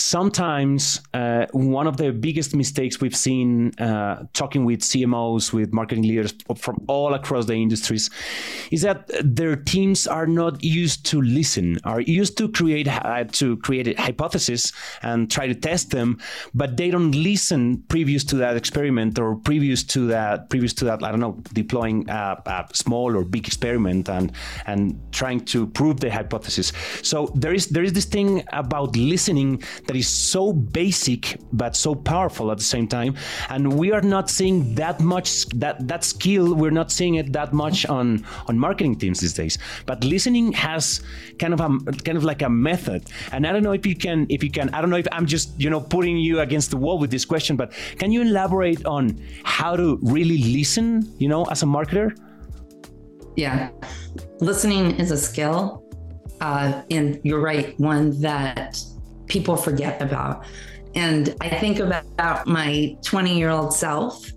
sometimes 0.00 1.00
uh, 1.14 1.46
one 1.52 1.86
of 1.86 1.96
the 1.96 2.10
biggest 2.12 2.54
mistakes 2.54 3.00
we've 3.00 3.16
seen 3.16 3.72
uh, 3.78 4.24
talking 4.32 4.64
with 4.64 4.80
CMOs, 4.80 5.52
with 5.52 5.72
marketing 5.72 6.04
leaders 6.04 6.34
from 6.56 6.82
all 6.88 7.14
across 7.14 7.46
the 7.46 7.54
industries, 7.54 8.10
is 8.70 8.82
that 8.82 9.10
their 9.22 9.56
teams 9.56 10.06
are 10.06 10.26
not 10.26 10.62
used 10.64 11.06
to 11.06 11.20
listen, 11.20 11.78
are 11.84 12.00
used 12.00 12.36
to 12.38 12.48
create 12.48 12.88
uh, 12.88 13.24
to 13.24 13.56
create 13.58 13.88
a 13.88 14.00
hypothesis 14.00 14.72
and 15.02 15.30
try 15.30 15.46
to 15.46 15.54
test 15.54 15.90
them, 15.90 16.18
but 16.54 16.76
they 16.76 16.90
don't 16.90 17.12
listen 17.12 17.82
previous 17.88 18.24
to 18.24 18.36
that 18.36 18.56
experiment 18.56 19.18
or 19.18 19.36
previous 19.36 19.82
to 19.84 20.06
that 20.06 20.48
previous 20.50 20.72
to 20.74 20.84
that 20.84 21.02
I 21.02 21.10
don't 21.10 21.20
know 21.20 21.40
deploying 21.52 22.08
a, 22.08 22.42
a 22.46 22.66
small 22.72 23.16
or 23.16 23.24
big 23.24 23.46
experiment 23.46 24.08
and 24.08 24.32
and 24.66 24.98
trying 25.12 25.40
to 25.46 25.66
prove 25.66 26.00
the 26.00 26.10
hypothesis. 26.10 26.72
So 27.02 27.30
there 27.34 27.54
is 27.54 27.68
there 27.68 27.84
is 27.84 27.92
this 27.92 28.06
thing 28.06 28.42
about 28.52 28.96
listening 28.96 29.62
that 29.90 29.96
is 29.96 30.06
so 30.06 30.52
basic 30.52 31.36
but 31.52 31.74
so 31.74 31.96
powerful 31.96 32.52
at 32.52 32.58
the 32.58 32.70
same 32.76 32.86
time. 32.86 33.16
And 33.48 33.76
we 33.76 33.90
are 33.90 34.00
not 34.00 34.30
seeing 34.30 34.72
that 34.76 35.00
much 35.00 35.46
that 35.46 35.88
that 35.88 36.04
skill 36.04 36.54
we're 36.54 36.70
not 36.70 36.92
seeing 36.92 37.16
it 37.16 37.32
that 37.32 37.52
much 37.52 37.86
on 37.86 38.24
on 38.46 38.56
marketing 38.56 38.94
teams 38.94 39.18
these 39.18 39.32
days. 39.32 39.58
But 39.86 40.04
listening 40.04 40.52
has 40.52 41.02
kind 41.40 41.52
of 41.52 41.60
a 41.60 41.70
kind 42.06 42.16
of 42.16 42.22
like 42.22 42.42
a 42.42 42.48
method. 42.48 43.10
And 43.32 43.44
i 43.48 43.50
don't 43.52 43.64
know 43.64 43.72
if 43.72 43.84
you 43.84 43.96
can 43.96 44.26
if 44.28 44.44
you 44.44 44.50
can 44.58 44.70
i 44.74 44.80
don't 44.80 44.90
know 44.90 45.02
if 45.04 45.08
i'm 45.10 45.26
just 45.26 45.60
you 45.60 45.70
know 45.70 45.80
putting 45.80 46.16
you 46.18 46.38
against 46.38 46.70
the 46.70 46.76
wall 46.76 46.96
with 46.96 47.10
this 47.10 47.24
question 47.24 47.56
but 47.56 47.72
can 47.98 48.12
you 48.12 48.20
elaborate 48.22 48.86
on 48.86 49.20
how 49.42 49.74
to 49.74 49.98
really 50.02 50.38
listen 50.38 51.12
you 51.18 51.28
know 51.28 51.42
as 51.46 51.64
a 51.64 51.66
marketer? 51.66 52.14
Yeah. 53.34 53.70
Listening 54.38 54.84
is 55.02 55.10
a 55.10 55.16
skill 55.16 55.82
uh, 56.40 56.82
and 56.90 57.20
you're 57.24 57.40
right 57.40 57.78
one 57.80 58.20
that 58.20 58.80
people 59.30 59.56
forget 59.56 60.02
about. 60.02 60.44
And 60.94 61.34
I 61.40 61.48
think 61.48 61.78
about 61.78 62.46
my 62.46 62.96
20 63.02 63.38
year 63.38 63.48
old 63.48 63.72
self. 63.72 64.30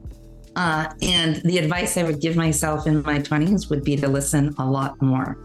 Uh, 0.55 0.87
and 1.01 1.37
the 1.37 1.57
advice 1.57 1.97
I 1.97 2.03
would 2.03 2.21
give 2.21 2.35
myself 2.35 2.85
in 2.85 3.01
my 3.01 3.17
20s 3.17 3.71
would 3.71 3.83
be 3.83 3.95
to 3.97 4.07
listen 4.07 4.53
a 4.59 4.65
lot 4.65 5.01
more. 5.01 5.37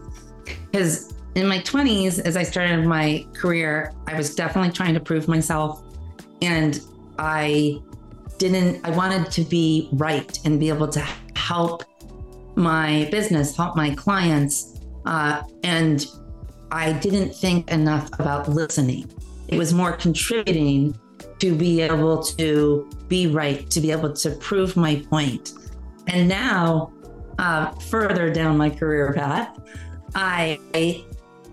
Because 0.71 1.13
in 1.33 1.47
my 1.47 1.59
20s, 1.59 2.19
as 2.19 2.37
I 2.37 2.43
started 2.43 2.85
my 2.85 3.25
career, 3.33 3.91
I 4.07 4.15
was 4.15 4.35
definitely 4.35 4.71
trying 4.71 4.93
to 4.93 4.99
prove 4.99 5.27
myself. 5.27 5.83
And 6.43 6.79
I 7.17 7.79
didn't, 8.37 8.85
I 8.85 8.91
wanted 8.91 9.31
to 9.31 9.41
be 9.41 9.89
right 9.93 10.39
and 10.45 10.59
be 10.59 10.69
able 10.69 10.87
to 10.89 10.99
help 11.35 11.83
my 12.55 13.07
business, 13.09 13.57
help 13.57 13.75
my 13.75 13.95
clients. 13.95 14.79
Uh, 15.05 15.41
and 15.63 16.05
I 16.71 16.93
didn't 16.93 17.33
think 17.33 17.71
enough 17.71 18.09
about 18.19 18.47
listening. 18.47 19.09
It 19.49 19.57
was 19.57 19.73
more 19.73 19.93
contributing 19.93 20.97
to 21.39 21.55
be 21.55 21.81
able 21.81 22.21
to 22.23 22.87
be 23.07 23.27
right, 23.27 23.67
to 23.71 23.81
be 23.81 23.91
able 23.91 24.13
to 24.13 24.31
prove 24.31 24.77
my 24.77 25.03
point. 25.09 25.53
And 26.07 26.29
now, 26.29 26.93
uh, 27.39 27.71
further 27.71 28.31
down 28.31 28.57
my 28.57 28.69
career 28.69 29.11
path, 29.13 29.59
I 30.13 31.03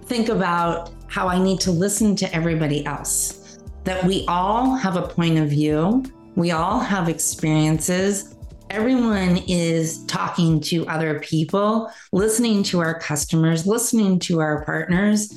think 0.05 0.29
about 0.29 0.91
how 1.09 1.29
I 1.29 1.43
need 1.43 1.59
to 1.61 1.71
listen 1.71 2.15
to 2.17 2.35
everybody 2.35 2.85
else, 2.85 3.59
that 3.85 4.05
we 4.05 4.25
all 4.29 4.75
have 4.75 4.97
a 4.97 5.09
point 5.09 5.39
of 5.39 5.49
view, 5.49 6.05
we 6.35 6.51
all 6.51 6.81
have 6.81 7.09
experiences. 7.09 8.35
Everyone 8.69 9.39
is 9.49 10.05
talking 10.07 10.61
to 10.63 10.87
other 10.87 11.21
people, 11.21 11.91
listening 12.13 12.63
to 12.65 12.81
our 12.81 12.99
customers, 12.99 13.67
listening 13.67 14.19
to 14.21 14.41
our 14.41 14.65
partners. 14.65 15.33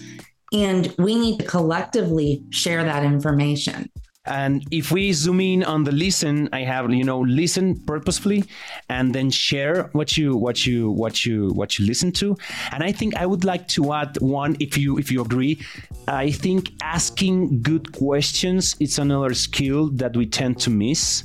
And 0.51 0.93
we 0.97 1.15
need 1.15 1.39
to 1.39 1.45
collectively 1.45 2.43
share 2.49 2.83
that 2.83 3.03
information. 3.03 3.89
And 4.25 4.63
if 4.69 4.91
we 4.91 5.11
zoom 5.13 5.39
in 5.39 5.63
on 5.63 5.83
the 5.83 5.91
listen, 5.91 6.49
I 6.53 6.61
have 6.61 6.91
you 6.91 7.03
know 7.03 7.21
listen 7.21 7.79
purposefully, 7.79 8.43
and 8.87 9.13
then 9.13 9.31
share 9.31 9.89
what 9.93 10.17
you 10.17 10.35
what 10.35 10.67
you 10.67 10.91
what 10.91 11.25
you 11.25 11.49
what 11.49 11.79
you 11.79 11.85
listen 11.85 12.11
to. 12.13 12.37
And 12.71 12.83
I 12.83 12.91
think 12.91 13.15
I 13.15 13.25
would 13.25 13.43
like 13.43 13.67
to 13.69 13.93
add 13.93 14.17
one, 14.21 14.55
if 14.59 14.77
you 14.77 14.99
if 14.99 15.11
you 15.11 15.21
agree. 15.21 15.59
I 16.07 16.29
think 16.31 16.71
asking 16.83 17.63
good 17.63 17.91
questions 17.93 18.75
is 18.79 18.99
another 18.99 19.33
skill 19.33 19.89
that 19.93 20.15
we 20.15 20.27
tend 20.27 20.59
to 20.59 20.69
miss. 20.69 21.23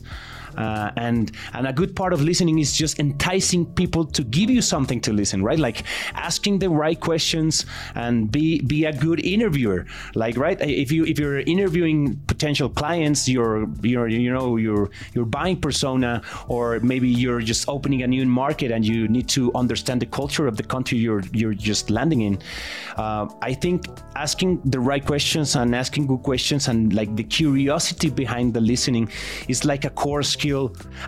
Uh, 0.56 0.90
and 0.96 1.32
and 1.52 1.66
a 1.66 1.72
good 1.72 1.94
part 1.96 2.12
of 2.12 2.20
listening 2.22 2.58
is 2.58 2.72
just 2.72 2.98
enticing 2.98 3.66
people 3.66 4.04
to 4.04 4.22
give 4.24 4.50
you 4.50 4.62
something 4.62 5.00
to 5.00 5.12
listen, 5.12 5.42
right? 5.42 5.58
Like 5.58 5.84
asking 6.14 6.58
the 6.58 6.70
right 6.70 6.98
questions 6.98 7.66
and 7.94 8.30
be 8.30 8.60
be 8.60 8.84
a 8.84 8.92
good 8.92 9.20
interviewer. 9.24 9.86
Like 10.14 10.36
right, 10.36 10.60
if 10.60 10.92
you 10.92 11.04
if 11.04 11.18
you're 11.18 11.40
interviewing 11.40 12.20
potential 12.26 12.68
clients, 12.68 13.28
you're 13.28 13.66
you're 13.82 14.08
you 14.08 14.32
know 14.32 14.56
you're 14.56 14.90
you're 15.14 15.24
buying 15.24 15.60
persona, 15.60 16.22
or 16.48 16.80
maybe 16.80 17.08
you're 17.08 17.40
just 17.40 17.68
opening 17.68 18.02
a 18.02 18.06
new 18.06 18.24
market 18.26 18.70
and 18.70 18.86
you 18.86 19.08
need 19.08 19.28
to 19.28 19.52
understand 19.54 20.00
the 20.00 20.06
culture 20.06 20.46
of 20.46 20.56
the 20.56 20.62
country 20.62 20.98
you're 20.98 21.22
you're 21.32 21.54
just 21.54 21.90
landing 21.90 22.22
in. 22.22 22.38
Uh, 22.96 23.26
I 23.42 23.54
think 23.54 23.86
asking 24.16 24.60
the 24.64 24.80
right 24.80 25.04
questions 25.04 25.56
and 25.56 25.74
asking 25.74 26.06
good 26.06 26.22
questions 26.22 26.68
and 26.68 26.92
like 26.92 27.14
the 27.16 27.24
curiosity 27.24 28.10
behind 28.10 28.54
the 28.54 28.60
listening 28.60 29.10
is 29.48 29.64
like 29.64 29.84
a 29.84 29.90
core 29.90 30.22
skill 30.22 30.43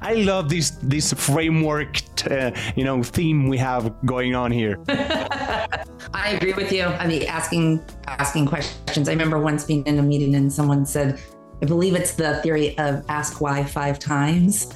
I 0.01 0.15
love 0.15 0.49
this 0.49 0.71
this 0.83 1.13
framework, 1.13 2.01
uh, 2.31 2.51
you 2.75 2.85
know, 2.85 3.03
theme 3.03 3.49
we 3.49 3.59
have 3.59 3.95
going 4.05 4.35
on 4.35 4.51
here. 4.51 4.79
I 4.89 6.31
agree 6.31 6.55
with 6.55 6.73
you. 6.73 6.85
I 6.85 7.07
mean, 7.07 7.25
asking 7.25 7.85
asking 8.07 8.47
questions. 8.47 9.09
I 9.09 9.13
remember 9.13 9.39
once 9.39 9.65
being 9.65 9.85
in 9.87 9.99
a 9.99 10.03
meeting 10.03 10.35
and 10.35 10.53
someone 10.53 10.87
said, 10.87 11.21
I 11.63 11.67
believe 11.67 11.95
it's 11.95 12.15
the 12.15 12.37
theory 12.43 12.77
of 12.79 13.05
ask 13.09 13.41
why 13.41 13.65
five 13.65 13.99
times, 13.99 14.73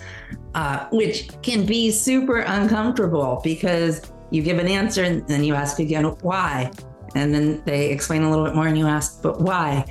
uh, 0.55 0.87
which 0.91 1.31
can 1.43 1.67
be 1.67 1.91
super 1.91 2.41
uncomfortable 2.41 3.41
because 3.45 4.11
you 4.31 4.43
give 4.43 4.59
an 4.59 4.69
answer 4.69 5.05
and 5.05 5.27
then 5.29 5.45
you 5.45 5.55
ask 5.55 5.79
again 5.79 6.05
why, 6.23 6.71
and 7.15 7.35
then 7.35 7.63
they 7.65 7.91
explain 7.91 8.23
a 8.23 8.31
little 8.31 8.45
bit 8.45 8.55
more 8.55 8.67
and 8.67 8.79
you 8.79 8.87
ask, 8.87 9.23
but 9.23 9.41
why? 9.41 9.85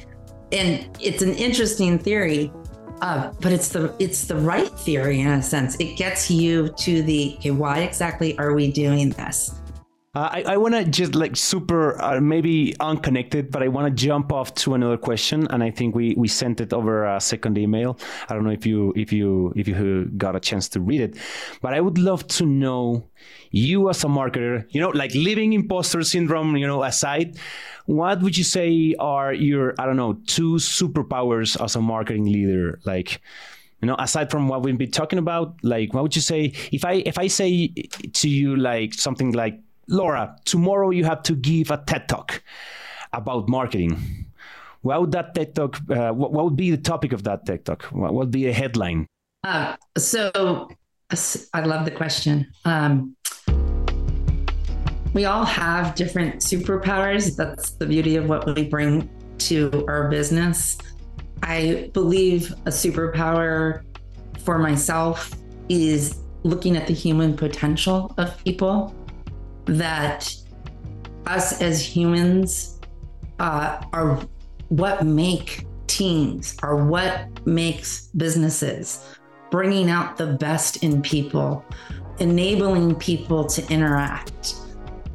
And 0.51 0.97
it's 0.99 1.21
an 1.21 1.35
interesting 1.35 1.99
theory 1.99 2.51
uh, 3.01 3.31
but 3.41 3.51
it's 3.51 3.69
the 3.69 3.93
it's 3.99 4.25
the 4.25 4.35
right 4.35 4.69
theory 4.69 5.21
in 5.21 5.27
a 5.27 5.41
sense. 5.41 5.75
It 5.79 5.95
gets 5.95 6.29
you 6.29 6.69
to 6.69 7.01
the 7.03 7.35
okay, 7.39 7.51
why 7.51 7.79
exactly 7.79 8.37
are 8.37 8.53
we 8.53 8.71
doing 8.71 9.09
this? 9.11 9.58
Uh, 10.15 10.27
I, 10.31 10.43
I 10.53 10.57
want 10.57 10.73
to 10.73 10.83
just 10.85 11.13
like 11.13 11.35
super, 11.35 12.01
uh, 12.01 12.19
maybe 12.19 12.75
unconnected, 12.79 13.51
but 13.51 13.61
I 13.61 13.67
want 13.67 13.95
to 13.95 14.03
jump 14.07 14.33
off 14.33 14.55
to 14.55 14.73
another 14.73 14.97
question, 14.97 15.45
and 15.51 15.63
I 15.63 15.69
think 15.69 15.93
we 15.93 16.15
we 16.17 16.27
sent 16.27 16.59
it 16.61 16.73
over 16.73 17.05
a 17.05 17.21
second 17.21 17.59
email. 17.59 17.95
I 18.27 18.33
don't 18.33 18.43
know 18.43 18.49
if 18.49 18.65
you 18.65 18.91
if 18.95 19.13
you 19.13 19.53
if 19.55 19.67
you 19.67 20.05
got 20.17 20.35
a 20.35 20.39
chance 20.39 20.67
to 20.69 20.79
read 20.79 21.01
it, 21.01 21.17
but 21.61 21.75
I 21.75 21.81
would 21.81 21.99
love 21.99 22.25
to 22.39 22.45
know 22.47 23.07
you 23.51 23.87
as 23.91 24.03
a 24.03 24.07
marketer, 24.07 24.65
you 24.71 24.81
know, 24.81 24.89
like 24.89 25.13
living 25.13 25.53
imposter 25.53 26.01
syndrome, 26.01 26.57
you 26.57 26.65
know, 26.65 26.83
aside, 26.83 27.37
what 27.85 28.23
would 28.23 28.35
you 28.35 28.43
say 28.43 28.95
are 28.99 29.31
your, 29.31 29.75
I 29.77 29.85
don't 29.85 29.95
know, 29.95 30.13
two 30.25 30.55
superpowers 30.55 31.63
as 31.63 31.75
a 31.75 31.81
marketing 31.81 32.25
leader? 32.25 32.79
Like, 32.83 33.21
you 33.79 33.87
know, 33.87 33.95
aside 33.99 34.31
from 34.31 34.47
what 34.47 34.63
we've 34.63 34.77
been 34.77 34.89
talking 34.89 35.19
about, 35.19 35.63
like, 35.63 35.93
what 35.93 36.01
would 36.01 36.15
you 36.15 36.21
say 36.23 36.53
if 36.71 36.83
I 36.83 36.93
if 37.05 37.19
I 37.19 37.27
say 37.27 37.67
to 37.67 38.27
you 38.27 38.55
like 38.55 38.95
something 38.95 39.33
like, 39.33 39.61
Laura, 39.89 40.35
tomorrow 40.45 40.91
you 40.91 41.03
have 41.03 41.23
to 41.23 41.35
give 41.35 41.71
a 41.71 41.77
TED 41.77 42.07
talk 42.07 42.43
about 43.11 43.49
marketing. 43.49 44.27
What 44.81 45.01
would 45.01 45.11
that 45.11 45.33
TED 45.33 45.55
talk? 45.55 45.77
Uh, 45.89 46.11
what, 46.11 46.31
what, 46.31 46.45
would 46.45 46.55
be 46.55 46.71
the 46.71 46.77
topic 46.77 47.11
of 47.11 47.23
that 47.23 47.45
TED 47.45 47.65
talk? 47.65 47.83
What 47.85 48.13
would 48.13 48.31
be 48.31 48.47
a 48.47 48.53
headline? 48.53 49.07
Uh, 49.43 49.75
so, 49.97 50.69
I 51.53 51.61
love 51.61 51.85
the 51.85 51.91
question. 51.91 52.47
Um, 52.65 53.15
we 55.13 55.25
all 55.25 55.43
have 55.43 55.95
different 55.95 56.35
superpowers. 56.35 57.35
That's 57.35 57.71
the 57.71 57.87
beauty 57.87 58.15
of 58.15 58.29
what 58.29 58.45
we 58.55 58.63
bring 58.63 59.09
to 59.39 59.85
our 59.87 60.07
business. 60.07 60.77
I 61.41 61.89
believe 61.93 62.51
a 62.65 62.69
superpower 62.69 63.81
for 64.39 64.59
myself 64.59 65.33
is 65.67 66.19
looking 66.43 66.77
at 66.77 66.87
the 66.87 66.93
human 66.93 67.35
potential 67.35 68.13
of 68.17 68.37
people, 68.43 68.95
that 69.77 70.35
us 71.27 71.61
as 71.61 71.81
humans 71.81 72.79
uh, 73.39 73.83
are 73.93 74.19
what 74.69 75.05
make 75.05 75.65
teams, 75.87 76.57
are 76.61 76.83
what 76.85 77.27
makes 77.45 78.07
businesses, 78.17 79.05
bringing 79.51 79.89
out 79.89 80.17
the 80.17 80.27
best 80.27 80.83
in 80.83 81.01
people, 81.01 81.63
enabling 82.19 82.95
people 82.95 83.45
to 83.45 83.65
interact 83.71 84.55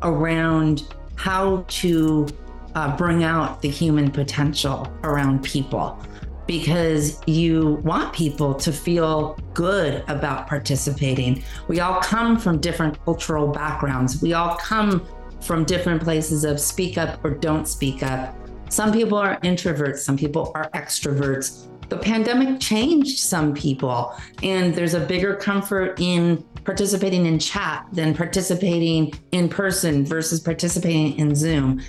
around 0.03 0.85
how 1.17 1.65
to 1.69 2.27
uh, 2.75 2.97
bring 2.97 3.25
out 3.25 3.63
the 3.63 3.69
human 3.69 4.11
potential 4.11 4.87
around 5.03 5.43
people. 5.43 5.99
Because 6.47 7.21
you 7.27 7.81
want 7.85 8.13
people 8.13 8.55
to 8.55 8.73
feel 8.73 9.39
good 9.55 10.05
about 10.09 10.47
participating. 10.47 11.43
We 11.69 11.81
all 11.81 12.01
come 12.01 12.39
from 12.39 12.61
different 12.61 13.03
cultural 13.05 13.49
backgrounds. 13.49 14.21
We 14.21 14.35
all 14.35 14.57
come 14.57 15.07
from 15.41 15.65
different 15.65 16.03
places 16.03 16.45
of 16.45 16.61
speak 16.61 16.99
up 16.99 17.25
or 17.25 17.31
don't 17.31 17.67
speak 17.67 18.03
up. 18.03 18.37
Some 18.71 18.93
people 18.93 19.19
are 19.19 19.39
introverts, 19.41 19.99
some 19.99 20.17
people 20.17 20.51
are 20.55 20.71
extroverts. 20.71 21.69
The 21.91 21.99
pandemic 21.99 22.61
changed 22.61 23.19
some 23.19 23.53
people, 23.53 24.17
and 24.43 24.75
there's 24.75 24.95
a 24.95 25.01
bigger 25.01 25.37
comfort 25.37 26.01
in 26.01 26.43
participating 26.65 27.27
in 27.27 27.39
chat 27.39 27.87
than 27.93 28.15
participating 28.15 29.13
in 29.33 29.51
person 29.51 30.05
versus 30.05 30.41
participating 30.41 31.19
in 31.19 31.35
Zoom 31.35 31.83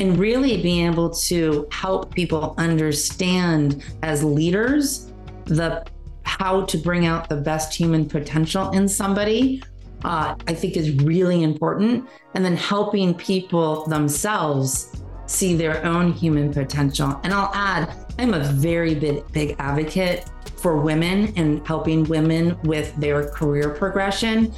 and 0.00 0.18
really 0.18 0.60
being 0.62 0.90
able 0.90 1.10
to 1.10 1.68
help 1.70 2.14
people 2.14 2.54
understand 2.56 3.84
as 4.02 4.24
leaders 4.24 5.12
the 5.44 5.86
how 6.24 6.64
to 6.64 6.78
bring 6.78 7.06
out 7.06 7.28
the 7.28 7.36
best 7.36 7.74
human 7.74 8.08
potential 8.08 8.70
in 8.70 8.88
somebody 8.88 9.62
uh, 10.04 10.34
i 10.48 10.54
think 10.54 10.76
is 10.76 10.90
really 11.02 11.42
important. 11.42 12.08
And 12.34 12.44
then 12.44 12.56
helping 12.56 13.14
people 13.14 13.86
themselves 13.86 15.02
see 15.26 15.54
their 15.54 15.84
own 15.84 16.12
human 16.12 16.52
potential. 16.52 17.20
And 17.22 17.32
i'll 17.34 17.54
add 17.54 17.94
i'm 18.18 18.34
a 18.34 18.40
very 18.40 18.94
big 18.94 19.30
big 19.32 19.56
advocate 19.58 20.24
for 20.56 20.76
women 20.76 21.32
and 21.36 21.66
helping 21.66 22.04
women 22.04 22.58
with 22.64 22.94
their 22.96 23.28
career 23.30 23.70
progression 23.70 24.54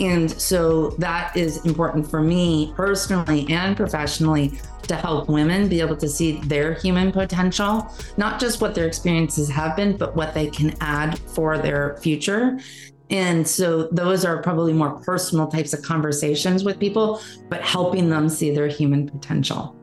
and 0.00 0.30
so 0.30 0.90
that 0.98 1.36
is 1.36 1.64
important 1.66 2.10
for 2.10 2.22
me 2.22 2.72
personally 2.74 3.46
and 3.50 3.76
professionally 3.76 4.58
to 4.88 4.96
help 4.96 5.28
women 5.28 5.68
be 5.68 5.80
able 5.80 5.96
to 5.96 6.08
see 6.08 6.40
their 6.40 6.74
human 6.74 7.12
potential, 7.12 7.94
not 8.16 8.40
just 8.40 8.60
what 8.60 8.74
their 8.74 8.86
experiences 8.86 9.48
have 9.50 9.76
been, 9.76 9.96
but 9.96 10.16
what 10.16 10.34
they 10.34 10.48
can 10.48 10.74
add 10.80 11.18
for 11.18 11.58
their 11.58 11.98
future. 11.98 12.58
And 13.10 13.46
so 13.46 13.88
those 13.88 14.24
are 14.24 14.42
probably 14.42 14.72
more 14.72 15.00
personal 15.00 15.48
types 15.48 15.74
of 15.74 15.82
conversations 15.82 16.64
with 16.64 16.78
people, 16.78 17.20
but 17.48 17.60
helping 17.60 18.08
them 18.08 18.28
see 18.28 18.54
their 18.54 18.68
human 18.68 19.08
potential. 19.08 19.79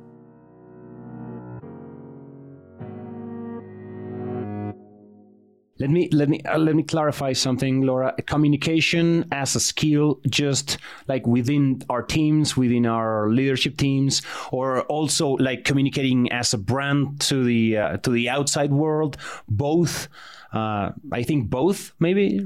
Let 5.79 5.91
me 5.91 6.10
let 6.12 6.27
me 6.27 6.41
uh, 6.41 6.57
let 6.57 6.75
me 6.75 6.84
clarify 6.84 7.34
something, 7.34 7.81
Laura. 7.81 8.13
Communication 8.25 9.25
as 9.31 9.55
a 9.55 9.60
skill, 9.60 10.19
just 10.27 10.77
like 11.07 11.27
within 11.27 11.84
our 11.89 12.01
teams, 12.01 12.57
within 12.57 12.86
our 12.86 13.29
leadership 13.29 13.77
teams, 13.77 14.22
or 14.51 14.81
also 14.84 15.29
like 15.29 15.65
communicating 15.65 16.31
as 16.31 16.53
a 16.53 16.57
brand 16.57 17.22
to 17.22 17.43
the 17.43 17.77
uh, 17.77 17.98
to 17.98 18.10
the 18.10 18.29
outside 18.29 18.72
world. 18.72 19.17
Both, 19.48 20.07
uh, 20.51 20.91
I 21.12 21.24
think, 21.24 21.50
both 21.50 21.93
maybe 22.00 22.46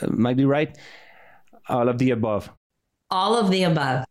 uh, 0.00 0.06
might 0.10 0.36
be 0.36 0.44
right. 0.44 0.76
All 1.68 1.88
of 1.88 1.98
the 1.98 2.10
above. 2.10 2.50
All 3.10 3.36
of 3.36 3.50
the 3.50 3.62
above, 3.62 4.04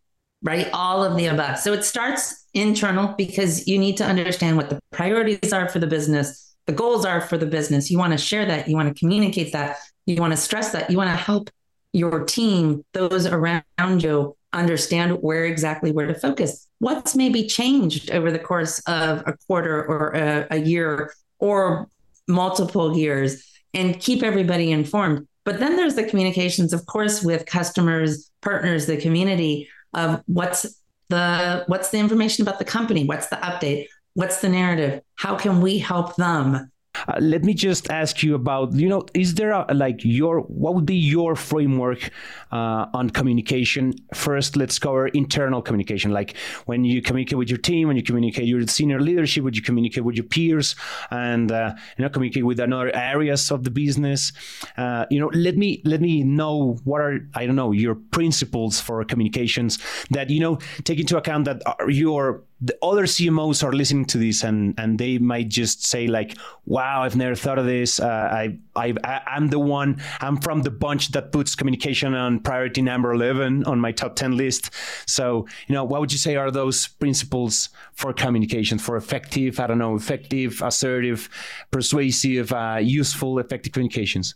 right? 0.44 0.70
All 0.72 1.04
of 1.04 1.18
the 1.18 1.26
above. 1.26 1.58
So 1.60 1.74
it 1.74 1.84
starts 1.84 2.46
internal 2.54 3.14
because 3.18 3.68
you 3.68 3.78
need 3.78 3.98
to 3.98 4.06
understand 4.06 4.56
what 4.56 4.70
the 4.70 4.80
priorities 4.92 5.52
are 5.52 5.68
for 5.68 5.80
the 5.80 5.88
business 5.88 6.51
the 6.68 6.74
goals 6.74 7.06
are 7.06 7.22
for 7.22 7.38
the 7.38 7.46
business. 7.46 7.90
You 7.90 7.98
want 7.98 8.14
to 8.14 8.18
share 8.18 8.46
that. 8.46 8.68
You 8.68 8.76
want 8.76 8.94
to 8.94 9.00
communicate 9.00 9.52
that. 9.54 9.78
You 10.06 10.22
want 10.22 10.34
to 10.34 10.38
stress 10.38 10.72
that. 10.72 10.90
You 10.90 10.98
want 10.98 11.10
to 11.10 11.16
help 11.16 11.50
your 11.94 12.24
team, 12.24 12.86
those 12.94 13.26
around 13.26 13.64
you, 14.04 14.36
understand 14.54 15.22
where 15.22 15.46
exactly 15.46 15.92
where 15.92 16.08
to 16.08 16.14
focus. 16.14 16.68
What's 16.80 17.16
maybe 17.16 17.48
changed 17.48 18.12
over 18.12 18.32
the 18.32 18.40
course 18.40 18.80
of 18.88 19.24
a 19.26 19.36
quarter 19.48 19.86
or 19.86 20.12
a, 20.12 20.48
a 20.52 20.58
year 20.58 21.14
or 21.40 21.88
multiple 22.28 22.98
years 22.98 23.46
and 23.74 24.00
keep 24.00 24.24
everybody 24.24 24.72
informed. 24.72 25.28
But 25.44 25.60
then 25.60 25.76
there's 25.76 25.96
the 25.96 26.04
communications, 26.04 26.74
of 26.74 26.86
course, 26.86 27.24
with 27.24 27.46
customers, 27.46 28.30
partners, 28.42 28.86
the 28.86 28.98
community 28.98 29.70
of 29.94 30.22
what's 30.28 30.66
the 31.10 31.64
what's 31.68 31.90
the 31.90 31.98
information 31.98 32.44
about 32.44 32.60
the 32.60 32.66
company, 32.66 33.06
what's 33.06 33.28
the 33.28 33.36
update, 33.38 33.88
What's 34.14 34.42
the 34.42 34.50
narrative? 34.50 35.04
How 35.16 35.36
can 35.36 35.62
we 35.62 35.78
help 35.78 36.16
them? 36.16 36.72
Uh, 37.08 37.18
let 37.22 37.44
me 37.44 37.54
just 37.54 37.90
ask 37.90 38.22
you 38.22 38.36
about 38.36 38.74
you 38.74 38.88
know 38.88 39.06
is 39.14 39.36
there 39.36 39.52
a, 39.52 39.66
like 39.74 40.02
your 40.04 40.42
what 40.42 40.76
would 40.76 40.86
be 40.86 40.96
your 40.96 41.36
framework 41.38 42.12
uh, 42.52 42.86
on 42.94 43.10
communication 43.10 43.94
first 44.14 44.58
let's 44.58 44.78
cover 44.78 45.08
internal 45.08 45.62
communication 45.62 46.12
like 46.12 46.36
when 46.66 46.84
you 46.84 47.02
communicate 47.02 47.38
with 47.38 47.50
your 47.50 47.58
team 47.58 47.88
when 47.88 47.96
you 47.96 48.04
communicate 48.04 48.46
your 48.46 48.68
senior 48.68 49.00
leadership 49.00 49.44
when 49.44 49.54
you 49.54 49.62
communicate 49.62 50.04
with 50.04 50.16
your 50.16 50.26
peers 50.26 50.76
and 51.12 51.52
uh, 51.52 51.74
you 51.98 52.04
know 52.04 52.10
communicate 52.10 52.46
with 52.46 52.60
other 52.60 52.94
areas 52.94 53.50
of 53.52 53.64
the 53.64 53.72
business 53.72 54.34
uh, 54.78 55.06
you 55.10 55.20
know 55.20 55.32
let 55.34 55.56
me 55.56 55.82
let 55.86 56.02
me 56.02 56.24
know 56.24 56.78
what 56.84 57.00
are 57.00 57.20
i 57.36 57.46
don't 57.46 57.56
know 57.56 57.72
your 57.72 57.96
principles 57.96 58.82
for 58.82 59.04
communications 59.06 59.80
that 60.10 60.30
you 60.30 60.42
know 60.42 60.58
take 60.84 61.00
into 61.00 61.16
account 61.16 61.46
that 61.46 61.62
your 61.88 62.44
the 62.62 62.78
other 62.84 63.04
CMOs 63.04 63.64
are 63.64 63.74
listening 63.74 64.06
to 64.06 64.20
this 64.20 64.44
and 64.44 64.76
and 64.78 65.00
they 65.00 65.18
might 65.18 65.50
just 65.50 65.86
say 65.86 66.08
like, 66.08 66.38
"Wow, 66.66 67.02
I've 67.02 67.16
never 67.16 67.36
thought 67.36 67.58
of 67.58 67.66
this. 67.66 68.00
Uh, 68.00 68.30
I 68.32 68.58
I 68.76 69.22
I'm 69.26 69.48
the 69.48 69.60
one. 69.60 70.02
I'm 70.20 70.38
from 70.38 70.62
the 70.62 70.70
bunch 70.70 71.12
that 71.12 71.32
puts 71.32 71.56
communication 71.56 72.14
on 72.14 72.40
priority 72.40 72.84
number 72.84 73.12
eleven 73.14 73.64
on 73.66 73.80
my 73.80 73.92
top 73.92 74.16
ten 74.16 74.38
list." 74.38 74.70
So 75.08 75.48
you 75.68 75.74
know, 75.74 75.84
what 75.84 76.02
would 76.02 76.12
you 76.12 76.20
say 76.20 76.36
are 76.36 76.52
those 76.52 76.88
principles 76.88 77.70
for 77.94 78.14
communication 78.14 78.78
for 78.78 78.96
effective? 78.96 79.60
I 79.60 79.66
don't 79.66 79.80
know, 79.80 79.96
effective, 79.96 80.62
assertive, 80.62 81.30
persuasive, 81.72 82.54
uh, 82.54 82.80
useful, 82.80 83.40
effective 83.40 83.74
communications. 83.74 84.36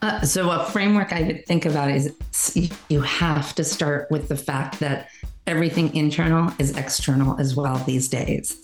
Uh, 0.00 0.20
so 0.22 0.50
a 0.50 0.64
framework 0.64 1.12
I 1.12 1.22
would 1.22 1.46
think 1.46 1.64
about 1.64 1.90
is 1.90 2.12
you 2.88 3.02
have 3.02 3.54
to 3.54 3.62
start 3.62 4.10
with 4.10 4.26
the 4.26 4.36
fact 4.36 4.80
that 4.80 5.08
everything 5.46 5.94
internal 5.94 6.52
is 6.58 6.76
external 6.76 7.38
as 7.38 7.56
well 7.56 7.76
these 7.78 8.08
days. 8.08 8.58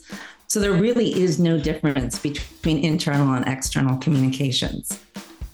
So 0.46 0.60
there 0.60 0.72
really 0.72 1.20
is 1.20 1.38
no 1.38 1.58
difference 1.58 2.18
between 2.18 2.78
internal 2.78 3.34
and 3.34 3.46
external 3.46 3.98
communications. 3.98 4.98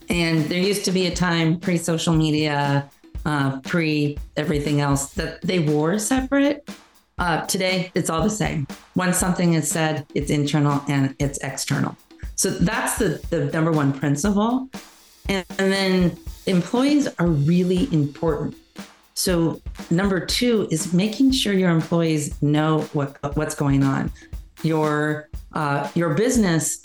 And 0.08 0.44
there 0.44 0.60
used 0.60 0.84
to 0.84 0.92
be 0.92 1.06
a 1.06 1.14
time 1.14 1.58
pre 1.58 1.78
social 1.78 2.14
media, 2.14 2.88
uh, 3.24 3.60
pre 3.60 4.18
everything 4.36 4.80
else 4.80 5.12
that 5.14 5.42
they 5.42 5.58
were 5.58 5.98
separate. 5.98 6.68
Uh, 7.18 7.44
today, 7.46 7.90
it's 7.94 8.10
all 8.10 8.22
the 8.22 8.30
same. 8.30 8.66
Once 8.94 9.16
something 9.16 9.54
is 9.54 9.68
said, 9.68 10.06
it's 10.14 10.30
internal 10.30 10.82
and 10.88 11.14
it's 11.18 11.38
external. 11.38 11.96
So 12.36 12.50
that's 12.50 12.98
the, 12.98 13.20
the 13.30 13.46
number 13.46 13.72
one 13.72 13.92
principle. 13.92 14.68
And, 15.28 15.44
and 15.58 15.72
then 15.72 16.18
employees 16.46 17.08
are 17.18 17.26
really 17.26 17.92
important 17.92 18.56
so 19.14 19.62
number 19.90 20.24
two 20.24 20.66
is 20.70 20.92
making 20.92 21.30
sure 21.30 21.52
your 21.52 21.70
employees 21.70 22.40
know 22.42 22.80
what 22.92 23.16
what's 23.36 23.54
going 23.54 23.82
on. 23.84 24.10
Your 24.62 25.28
uh, 25.52 25.88
your 25.94 26.14
business, 26.14 26.82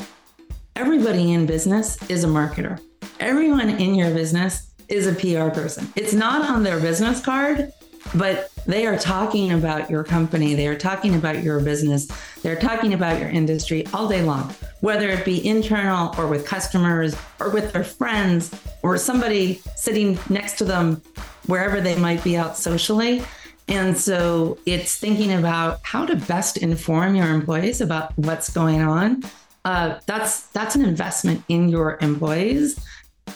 everybody 0.75 1.33
in 1.33 1.45
business 1.45 1.97
is 2.09 2.23
a 2.23 2.27
marketer. 2.27 2.79
Everyone 3.19 3.69
in 3.69 3.95
your 3.95 4.13
business 4.13 4.71
is 4.87 5.07
a 5.07 5.13
PR 5.13 5.49
person. 5.53 5.91
It's 5.95 6.13
not 6.13 6.47
on 6.47 6.63
their 6.63 6.79
business 6.79 7.19
card, 7.19 7.73
but 8.15 8.51
they 8.65 8.85
are 8.85 8.97
talking 8.97 9.53
about 9.53 9.89
your 9.89 10.03
company. 10.03 10.53
They 10.53 10.67
are 10.67 10.77
talking 10.77 11.15
about 11.15 11.43
your 11.43 11.59
business. 11.59 12.07
They're 12.41 12.55
talking 12.55 12.93
about 12.93 13.19
your 13.19 13.29
industry 13.29 13.85
all 13.93 14.07
day 14.07 14.21
long, 14.21 14.53
whether 14.81 15.09
it 15.09 15.25
be 15.25 15.45
internal 15.45 16.13
or 16.17 16.27
with 16.27 16.45
customers 16.45 17.15
or 17.39 17.49
with 17.49 17.73
their 17.73 17.83
friends 17.83 18.51
or 18.83 18.97
somebody 18.97 19.61
sitting 19.75 20.17
next 20.29 20.57
to 20.59 20.65
them 20.65 21.01
wherever 21.49 21.81
they 21.81 21.95
might 21.95 22.23
be 22.23 22.37
out 22.37 22.55
socially. 22.57 23.23
And 23.67 23.97
so 23.97 24.57
it's 24.65 24.97
thinking 24.97 25.33
about 25.33 25.79
how 25.83 26.05
to 26.05 26.15
best 26.15 26.57
inform 26.57 27.15
your 27.15 27.27
employees 27.27 27.81
about 27.81 28.17
what's 28.17 28.49
going 28.49 28.81
on. 28.81 29.23
Uh, 29.65 29.99
that's 30.05 30.47
that's 30.47 30.75
an 30.75 30.83
investment 30.83 31.43
in 31.49 31.69
your 31.69 31.97
employees, 32.01 32.79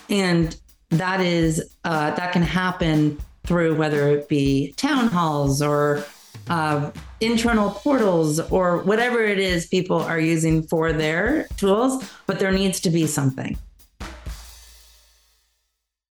and 0.10 0.56
that 0.90 1.20
is 1.20 1.76
uh, 1.84 2.12
that 2.16 2.32
can 2.32 2.42
happen 2.42 3.20
through 3.44 3.76
whether 3.76 4.08
it 4.08 4.30
be 4.30 4.74
town 4.78 5.08
halls 5.08 5.62
or 5.62 6.04
uh, 6.48 6.90
internal 7.20 7.72
portals 7.72 8.40
or 8.52 8.80
whatever 8.80 9.22
it 9.24 9.38
is 9.38 9.68
people 9.68 10.00
are 10.00 10.20
using 10.20 10.64
for 10.64 10.94
their 10.94 11.48
tools. 11.58 12.10
But 12.26 12.40
there 12.40 12.52
needs 12.52 12.80
to 12.82 12.90
be 12.90 13.06
something 13.06 13.58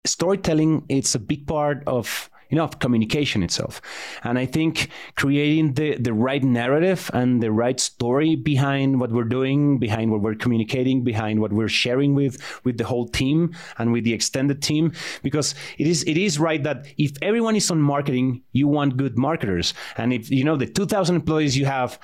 storytelling 0.08 0.84
it's 0.88 1.14
a 1.14 1.18
big 1.18 1.46
part 1.46 1.82
of 1.86 2.30
you 2.48 2.56
know 2.56 2.64
of 2.64 2.78
communication 2.78 3.42
itself. 3.42 3.80
And 4.24 4.38
i 4.38 4.46
think 4.46 4.88
creating 5.16 5.74
the 5.74 5.96
the 5.96 6.12
right 6.12 6.42
narrative 6.42 7.10
and 7.12 7.42
the 7.42 7.52
right 7.52 7.78
story 7.78 8.36
behind 8.36 9.00
what 9.00 9.12
we're 9.12 9.24
doing 9.24 9.78
behind 9.78 10.10
what 10.10 10.22
we're 10.22 10.34
communicating 10.34 11.04
behind 11.04 11.40
what 11.40 11.52
we're 11.52 11.68
sharing 11.68 12.14
with 12.14 12.38
with 12.64 12.78
the 12.78 12.84
whole 12.84 13.06
team 13.06 13.54
and 13.78 13.92
with 13.92 14.04
the 14.04 14.14
extended 14.14 14.62
team. 14.62 14.92
Because 15.22 15.54
it 15.78 15.86
is 15.86 16.02
it 16.04 16.16
is 16.16 16.38
right 16.38 16.62
that 16.62 16.86
if 16.96 17.12
everyone 17.22 17.56
is 17.56 17.70
on 17.70 17.80
marketing 17.80 18.42
you 18.52 18.66
want 18.66 18.96
good 18.96 19.18
marketers. 19.18 19.74
And 19.96 20.12
if 20.12 20.30
you 20.30 20.44
know 20.44 20.56
the 20.56 20.66
2000 20.66 21.16
employees 21.16 21.56
you 21.56 21.66
have 21.66 21.98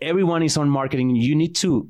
everyone 0.00 0.42
is 0.42 0.56
on 0.56 0.68
marketing. 0.68 1.16
You 1.16 1.34
need 1.34 1.54
to 1.56 1.88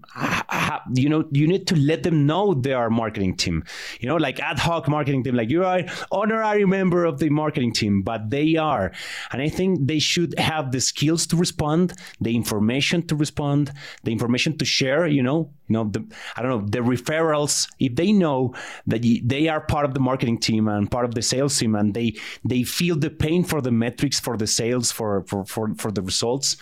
you 0.94 1.08
know 1.08 1.24
you 1.30 1.46
need 1.46 1.66
to 1.66 1.76
let 1.76 2.02
them 2.02 2.26
know 2.26 2.54
they 2.54 2.72
are 2.72 2.90
marketing 2.90 3.36
team. 3.36 3.64
You 4.00 4.08
know 4.08 4.16
like 4.16 4.40
ad 4.40 4.58
hoc 4.58 4.88
marketing 4.88 5.24
team 5.24 5.34
like 5.34 5.50
you 5.50 5.64
are 5.64 5.82
honorary 6.10 6.64
member 6.64 7.04
of 7.04 7.18
the 7.18 7.30
marketing 7.30 7.72
team 7.72 8.02
but 8.02 8.30
they 8.30 8.56
are. 8.56 8.92
And 9.32 9.42
i 9.42 9.48
think 9.48 9.86
they 9.86 9.98
should 9.98 10.38
have 10.38 10.72
the 10.72 10.80
skills 10.80 11.26
to 11.28 11.36
respond 11.36 11.94
the 12.20 12.34
information 12.34 13.06
to 13.06 13.16
respond 13.16 13.72
the 14.02 14.12
information 14.12 14.56
to 14.58 14.64
share 14.64 15.06
you 15.06 15.22
know 15.22 15.50
you 15.68 15.74
know 15.74 15.84
the 15.84 16.04
i 16.36 16.42
don't 16.42 16.50
know 16.50 16.68
the 16.68 16.78
referrals. 16.78 17.68
If 17.78 17.96
they 17.96 18.12
know 18.12 18.54
that 18.86 19.02
they 19.24 19.48
are 19.48 19.60
part 19.60 19.84
of 19.84 19.94
the 19.94 20.00
marketing 20.00 20.38
team 20.38 20.68
and 20.68 20.90
part 20.90 21.04
of 21.04 21.14
the 21.14 21.22
sales 21.22 21.58
team 21.58 21.74
and 21.74 21.94
they 21.94 22.14
they 22.44 22.62
feel 22.62 22.96
the 22.96 23.10
pain 23.10 23.44
for 23.44 23.60
the 23.60 23.70
metrics 23.70 24.18
for 24.20 24.36
the 24.36 24.46
sales 24.46 24.90
for 24.90 25.24
for 25.26 25.44
for, 25.44 25.74
for 25.74 25.90
the 25.90 26.02
results 26.02 26.56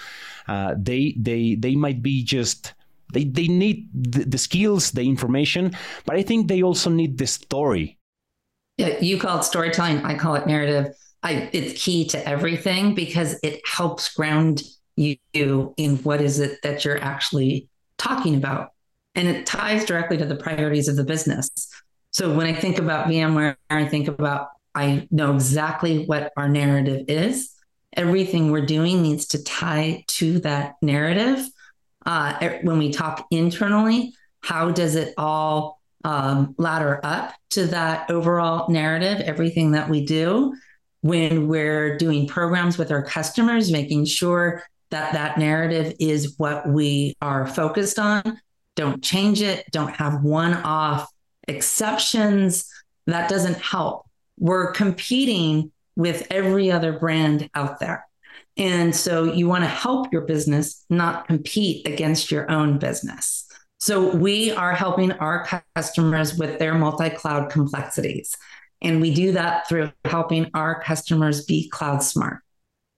uh, 0.48 0.74
they 0.76 1.14
they 1.18 1.54
they 1.56 1.74
might 1.74 2.02
be 2.02 2.22
just 2.24 2.74
they, 3.12 3.24
they 3.24 3.46
need 3.46 3.88
the, 3.92 4.24
the 4.24 4.38
skills, 4.38 4.90
the 4.90 5.02
information, 5.02 5.72
but 6.06 6.16
I 6.16 6.22
think 6.22 6.48
they 6.48 6.62
also 6.62 6.90
need 6.90 7.18
the 7.18 7.26
story. 7.26 7.98
Yeah, 8.78 8.98
you 9.00 9.18
call 9.18 9.38
it 9.38 9.44
storytelling. 9.44 9.98
I 9.98 10.16
call 10.16 10.34
it 10.34 10.46
narrative. 10.46 10.94
I, 11.22 11.50
it's 11.52 11.82
key 11.82 12.06
to 12.08 12.28
everything 12.28 12.94
because 12.94 13.38
it 13.42 13.60
helps 13.66 14.12
ground 14.14 14.62
you 14.96 15.74
in 15.76 15.96
what 15.98 16.20
is 16.20 16.40
it 16.40 16.60
that 16.62 16.84
you're 16.84 17.02
actually 17.02 17.68
talking 17.98 18.34
about. 18.34 18.70
And 19.14 19.28
it 19.28 19.46
ties 19.46 19.84
directly 19.84 20.16
to 20.16 20.24
the 20.24 20.36
priorities 20.36 20.88
of 20.88 20.96
the 20.96 21.04
business. 21.04 21.50
So 22.10 22.34
when 22.34 22.46
I 22.46 22.54
think 22.54 22.78
about 22.78 23.06
VMware, 23.06 23.56
I 23.70 23.86
think 23.86 24.08
about, 24.08 24.48
I 24.74 25.06
know 25.10 25.34
exactly 25.34 26.06
what 26.06 26.32
our 26.36 26.48
narrative 26.48 27.04
is 27.08 27.51
everything 27.94 28.50
we're 28.50 28.66
doing 28.66 29.02
needs 29.02 29.26
to 29.26 29.42
tie 29.42 30.04
to 30.08 30.40
that 30.40 30.74
narrative. 30.82 31.46
Uh, 32.04 32.58
when 32.62 32.78
we 32.78 32.92
talk 32.92 33.26
internally, 33.30 34.14
how 34.40 34.70
does 34.70 34.96
it 34.96 35.14
all 35.16 35.80
um, 36.04 36.54
ladder 36.58 37.00
up 37.04 37.32
to 37.50 37.66
that 37.66 38.10
overall 38.10 38.68
narrative? 38.70 39.20
Everything 39.20 39.72
that 39.72 39.88
we 39.88 40.04
do 40.04 40.54
when 41.02 41.48
we're 41.48 41.96
doing 41.96 42.26
programs 42.26 42.78
with 42.78 42.90
our 42.90 43.02
customers, 43.02 43.70
making 43.70 44.04
sure 44.04 44.62
that 44.90 45.12
that 45.12 45.38
narrative 45.38 45.94
is 45.98 46.34
what 46.38 46.68
we 46.68 47.16
are 47.20 47.46
focused 47.46 47.98
on. 47.98 48.40
Don't 48.76 49.02
change 49.02 49.42
it. 49.42 49.64
Don't 49.70 49.94
have 49.94 50.22
one 50.22 50.54
off 50.54 51.10
exceptions. 51.48 52.68
That 53.06 53.28
doesn't 53.28 53.58
help. 53.58 54.08
We're 54.38 54.72
competing 54.72 55.72
with 55.96 56.26
every 56.30 56.70
other 56.70 56.98
brand 56.98 57.48
out 57.54 57.80
there. 57.80 58.06
And 58.56 58.94
so 58.94 59.24
you 59.24 59.48
want 59.48 59.64
to 59.64 59.68
help 59.68 60.12
your 60.12 60.22
business, 60.22 60.84
not 60.90 61.26
compete 61.26 61.86
against 61.86 62.30
your 62.30 62.50
own 62.50 62.78
business. 62.78 63.46
So 63.78 64.14
we 64.14 64.52
are 64.52 64.74
helping 64.74 65.12
our 65.12 65.48
customers 65.74 66.36
with 66.36 66.58
their 66.58 66.74
multi 66.74 67.10
cloud 67.10 67.50
complexities. 67.50 68.36
And 68.80 69.00
we 69.00 69.14
do 69.14 69.32
that 69.32 69.68
through 69.68 69.90
helping 70.04 70.50
our 70.54 70.80
customers 70.82 71.44
be 71.44 71.68
cloud 71.68 72.02
smart. 72.02 72.40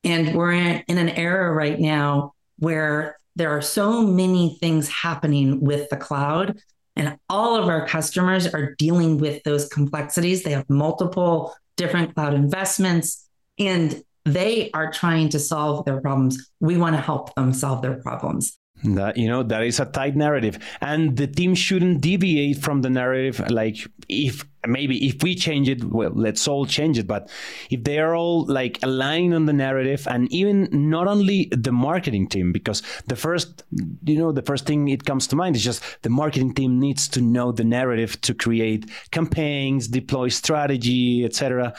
And 0.02 0.34
we're 0.34 0.52
in, 0.52 0.82
in 0.88 0.98
an 0.98 1.10
era 1.10 1.52
right 1.52 1.78
now 1.78 2.34
where 2.58 3.18
there 3.36 3.50
are 3.50 3.62
so 3.62 4.02
many 4.02 4.56
things 4.60 4.88
happening 4.88 5.60
with 5.60 5.88
the 5.90 5.96
cloud 5.96 6.58
and 6.96 7.18
all 7.28 7.56
of 7.56 7.68
our 7.68 7.86
customers 7.86 8.46
are 8.46 8.74
dealing 8.74 9.18
with 9.18 9.42
those 9.42 9.68
complexities. 9.68 10.42
They 10.42 10.52
have 10.52 10.68
multiple 10.70 11.54
different 11.76 12.14
cloud 12.14 12.34
investments, 12.34 13.28
and 13.58 14.02
they 14.24 14.70
are 14.72 14.90
trying 14.90 15.28
to 15.30 15.38
solve 15.38 15.84
their 15.84 16.00
problems. 16.00 16.50
We 16.60 16.76
want 16.76 16.96
to 16.96 17.00
help 17.02 17.34
them 17.34 17.52
solve 17.52 17.82
their 17.82 18.00
problems. 18.00 18.56
That 18.82 19.16
you 19.16 19.28
know 19.28 19.42
that 19.42 19.62
is 19.62 19.80
a 19.80 19.86
tight 19.86 20.16
narrative, 20.16 20.58
and 20.80 21.16
the 21.16 21.26
team 21.26 21.54
shouldn't 21.54 22.00
deviate 22.00 22.58
from 22.58 22.82
the 22.82 22.90
narrative. 22.90 23.40
Like 23.50 23.76
if 24.08 24.44
maybe 24.66 25.06
if 25.06 25.22
we 25.22 25.34
change 25.34 25.68
it, 25.68 25.84
well, 25.84 26.12
let's 26.14 26.46
all 26.48 26.66
change 26.66 26.98
it. 26.98 27.06
But 27.06 27.30
if 27.70 27.84
they 27.84 27.98
are 27.98 28.14
all 28.14 28.44
like 28.46 28.78
aligned 28.82 29.34
on 29.34 29.46
the 29.46 29.52
narrative, 29.52 30.06
and 30.08 30.32
even 30.32 30.68
not 30.72 31.06
only 31.06 31.48
the 31.50 31.72
marketing 31.72 32.28
team, 32.28 32.52
because 32.52 32.82
the 33.06 33.16
first 33.16 33.62
you 34.04 34.18
know 34.18 34.32
the 34.32 34.42
first 34.42 34.66
thing 34.66 34.88
it 34.88 35.04
comes 35.04 35.26
to 35.28 35.36
mind 35.36 35.56
is 35.56 35.64
just 35.64 35.82
the 36.02 36.10
marketing 36.10 36.54
team 36.54 36.78
needs 36.78 37.08
to 37.08 37.20
know 37.20 37.52
the 37.52 37.64
narrative 37.64 38.20
to 38.22 38.34
create 38.34 38.90
campaigns, 39.10 39.88
deploy 39.88 40.28
strategy, 40.28 41.24
etc. 41.24 41.74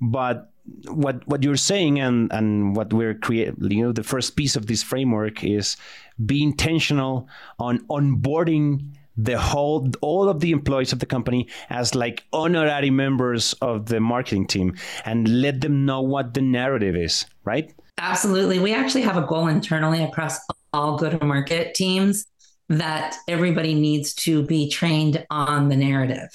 But 0.00 0.50
what 0.88 1.26
what 1.28 1.42
you're 1.42 1.56
saying 1.56 2.00
and 2.00 2.32
and 2.32 2.74
what 2.76 2.92
we're 2.92 3.14
creating 3.14 3.56
you 3.70 3.84
know 3.84 3.92
the 3.92 4.02
first 4.02 4.36
piece 4.36 4.56
of 4.56 4.66
this 4.66 4.82
framework 4.82 5.44
is 5.44 5.76
be 6.24 6.42
intentional 6.42 7.28
on 7.58 7.78
onboarding 7.86 8.92
the 9.16 9.38
whole 9.38 9.88
all 10.00 10.28
of 10.28 10.40
the 10.40 10.50
employees 10.50 10.92
of 10.92 10.98
the 10.98 11.06
company 11.06 11.48
as 11.70 11.94
like 11.94 12.24
honorary 12.32 12.90
members 12.90 13.52
of 13.54 13.86
the 13.86 14.00
marketing 14.00 14.46
team 14.46 14.76
and 15.04 15.40
let 15.40 15.60
them 15.60 15.84
know 15.86 16.00
what 16.00 16.34
the 16.34 16.40
narrative 16.40 16.94
is 16.94 17.26
right 17.44 17.74
absolutely 17.98 18.58
we 18.58 18.74
actually 18.74 19.02
have 19.02 19.16
a 19.16 19.26
goal 19.26 19.48
internally 19.48 20.02
across 20.02 20.38
all 20.72 20.98
go 20.98 21.08
to 21.08 21.24
market 21.24 21.74
teams 21.74 22.26
that 22.68 23.16
everybody 23.28 23.74
needs 23.74 24.12
to 24.12 24.42
be 24.42 24.68
trained 24.68 25.24
on 25.30 25.68
the 25.68 25.76
narrative 25.76 26.28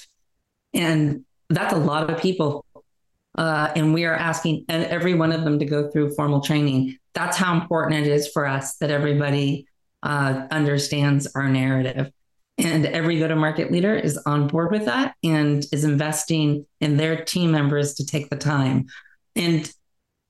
and 0.74 1.24
that's 1.50 1.72
a 1.74 1.78
lot 1.78 2.08
of 2.08 2.20
people 2.20 2.64
uh, 3.36 3.72
and 3.74 3.94
we 3.94 4.04
are 4.04 4.14
asking 4.14 4.64
every 4.68 5.14
one 5.14 5.32
of 5.32 5.44
them 5.44 5.58
to 5.58 5.64
go 5.64 5.90
through 5.90 6.14
formal 6.14 6.40
training. 6.40 6.98
That's 7.14 7.36
how 7.36 7.54
important 7.54 8.06
it 8.06 8.12
is 8.12 8.28
for 8.28 8.46
us 8.46 8.76
that 8.76 8.90
everybody 8.90 9.66
uh, 10.02 10.46
understands 10.50 11.26
our 11.34 11.48
narrative. 11.48 12.10
And 12.58 12.86
every 12.86 13.18
go 13.18 13.26
to 13.28 13.34
market 13.34 13.72
leader 13.72 13.94
is 13.94 14.18
on 14.18 14.46
board 14.46 14.70
with 14.70 14.84
that 14.84 15.14
and 15.24 15.64
is 15.72 15.84
investing 15.84 16.66
in 16.80 16.96
their 16.96 17.24
team 17.24 17.50
members 17.50 17.94
to 17.94 18.06
take 18.06 18.28
the 18.30 18.36
time. 18.36 18.86
And 19.34 19.72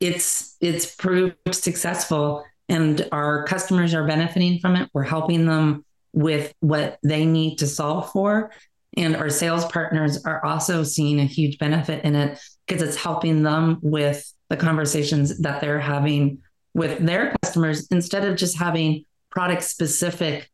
it's 0.00 0.56
it's 0.61 0.94
proved 0.94 1.37
successful 1.52 2.44
and 2.68 3.08
our 3.12 3.44
customers 3.44 3.94
are 3.94 4.06
benefiting 4.06 4.58
from 4.61 4.76
it. 4.76 4.88
We're 4.92 5.02
helping 5.02 5.46
them 5.46 5.85
with 6.12 6.52
what 6.61 6.98
they 7.02 7.26
need 7.26 7.56
to 7.58 7.66
solve 7.66 8.11
for. 8.12 8.50
And 8.96 9.16
our 9.16 9.30
sales 9.30 9.64
partners 9.66 10.24
are 10.24 10.44
also 10.44 10.82
seeing 10.82 11.20
a 11.20 11.24
huge 11.24 11.58
benefit 11.58 12.04
in 12.04 12.14
it 12.14 12.38
because 12.66 12.82
it's 12.82 12.96
helping 12.96 13.42
them 13.42 13.78
with 13.82 14.32
the 14.48 14.56
conversations 14.56 15.38
that 15.40 15.61
they're 15.61 15.80
having 15.80 16.38
with 16.74 16.98
their 17.04 17.35
customers 17.42 17.87
instead 17.90 18.24
of 18.24 18.37
just 18.37 18.56
having 18.56 19.04
product 19.30 19.62
specific 19.62 20.50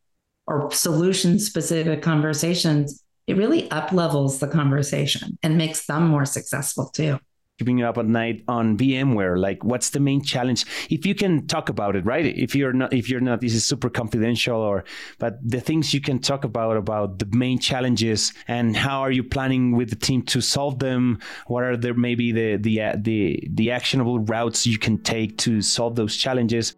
or 0.48 0.70
solution 0.72 1.38
specific 1.38 2.02
conversations. 2.02 3.04
It 3.26 3.36
really 3.36 3.70
up 3.70 3.92
levels 3.92 4.40
the 4.40 4.48
conversation 4.48 5.38
and 5.42 5.58
makes 5.58 5.86
them 5.86 6.08
more 6.08 6.24
successful 6.24 6.88
too 6.88 7.18
keeping 7.58 7.78
you 7.78 7.86
up 7.86 7.98
at 7.98 8.06
night 8.06 8.44
on 8.48 8.78
VMware? 8.78 9.38
Like, 9.38 9.64
what's 9.64 9.90
the 9.90 10.00
main 10.00 10.22
challenge? 10.22 10.64
If 10.90 11.04
you 11.04 11.14
can 11.14 11.46
talk 11.46 11.68
about 11.68 11.96
it, 11.96 12.04
right? 12.04 12.24
If 12.24 12.54
you're 12.54 12.72
not, 12.72 12.92
if 12.92 13.10
you're 13.10 13.20
not, 13.20 13.40
this 13.40 13.54
is 13.54 13.66
super 13.66 13.90
confidential, 13.90 14.56
or 14.56 14.84
but 15.18 15.36
the 15.44 15.60
things 15.60 15.92
you 15.92 16.00
can 16.00 16.20
talk 16.20 16.44
about 16.44 16.76
about 16.76 17.18
the 17.18 17.26
main 17.32 17.58
challenges 17.58 18.32
and 18.46 18.76
how 18.76 19.00
are 19.00 19.10
you 19.10 19.24
planning 19.24 19.72
with 19.72 19.90
the 19.90 19.96
team 19.96 20.22
to 20.22 20.40
solve 20.40 20.78
them? 20.78 21.18
What 21.48 21.64
are 21.64 21.76
there 21.76 21.94
maybe 21.94 22.32
the 22.32 22.56
the 22.56 22.80
the 22.96 23.48
the 23.52 23.70
actionable 23.72 24.20
routes 24.20 24.66
you 24.66 24.78
can 24.78 24.98
take 24.98 25.36
to 25.38 25.60
solve 25.60 25.96
those 25.96 26.16
challenges? 26.16 26.76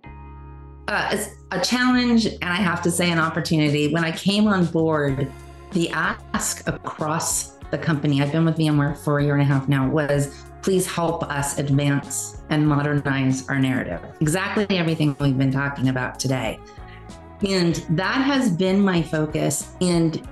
Uh, 0.90 1.16
a 1.52 1.60
challenge, 1.60 2.26
and 2.26 2.42
I 2.42 2.56
have 2.56 2.82
to 2.82 2.90
say, 2.90 3.12
an 3.12 3.20
opportunity. 3.20 3.92
When 3.92 4.04
I 4.04 4.10
came 4.10 4.48
on 4.48 4.64
board, 4.66 5.30
the 5.70 5.88
ask 5.90 6.66
across 6.66 7.58
the 7.70 7.78
company, 7.78 8.20
I've 8.20 8.32
been 8.32 8.44
with 8.44 8.56
VMware 8.56 8.98
for 8.98 9.20
a 9.20 9.24
year 9.24 9.34
and 9.34 9.42
a 9.42 9.44
half 9.44 9.68
now, 9.68 9.88
was 9.88 10.44
please 10.62 10.92
help 10.92 11.22
us 11.30 11.60
advance 11.60 12.42
and 12.50 12.66
modernize 12.66 13.48
our 13.48 13.60
narrative. 13.60 14.00
Exactly 14.20 14.66
everything 14.70 15.14
we've 15.20 15.38
been 15.38 15.52
talking 15.52 15.90
about 15.90 16.18
today. 16.18 16.58
And 17.46 17.76
that 17.90 18.22
has 18.22 18.50
been 18.50 18.80
my 18.80 19.00
focus. 19.00 19.76
And 19.80 20.28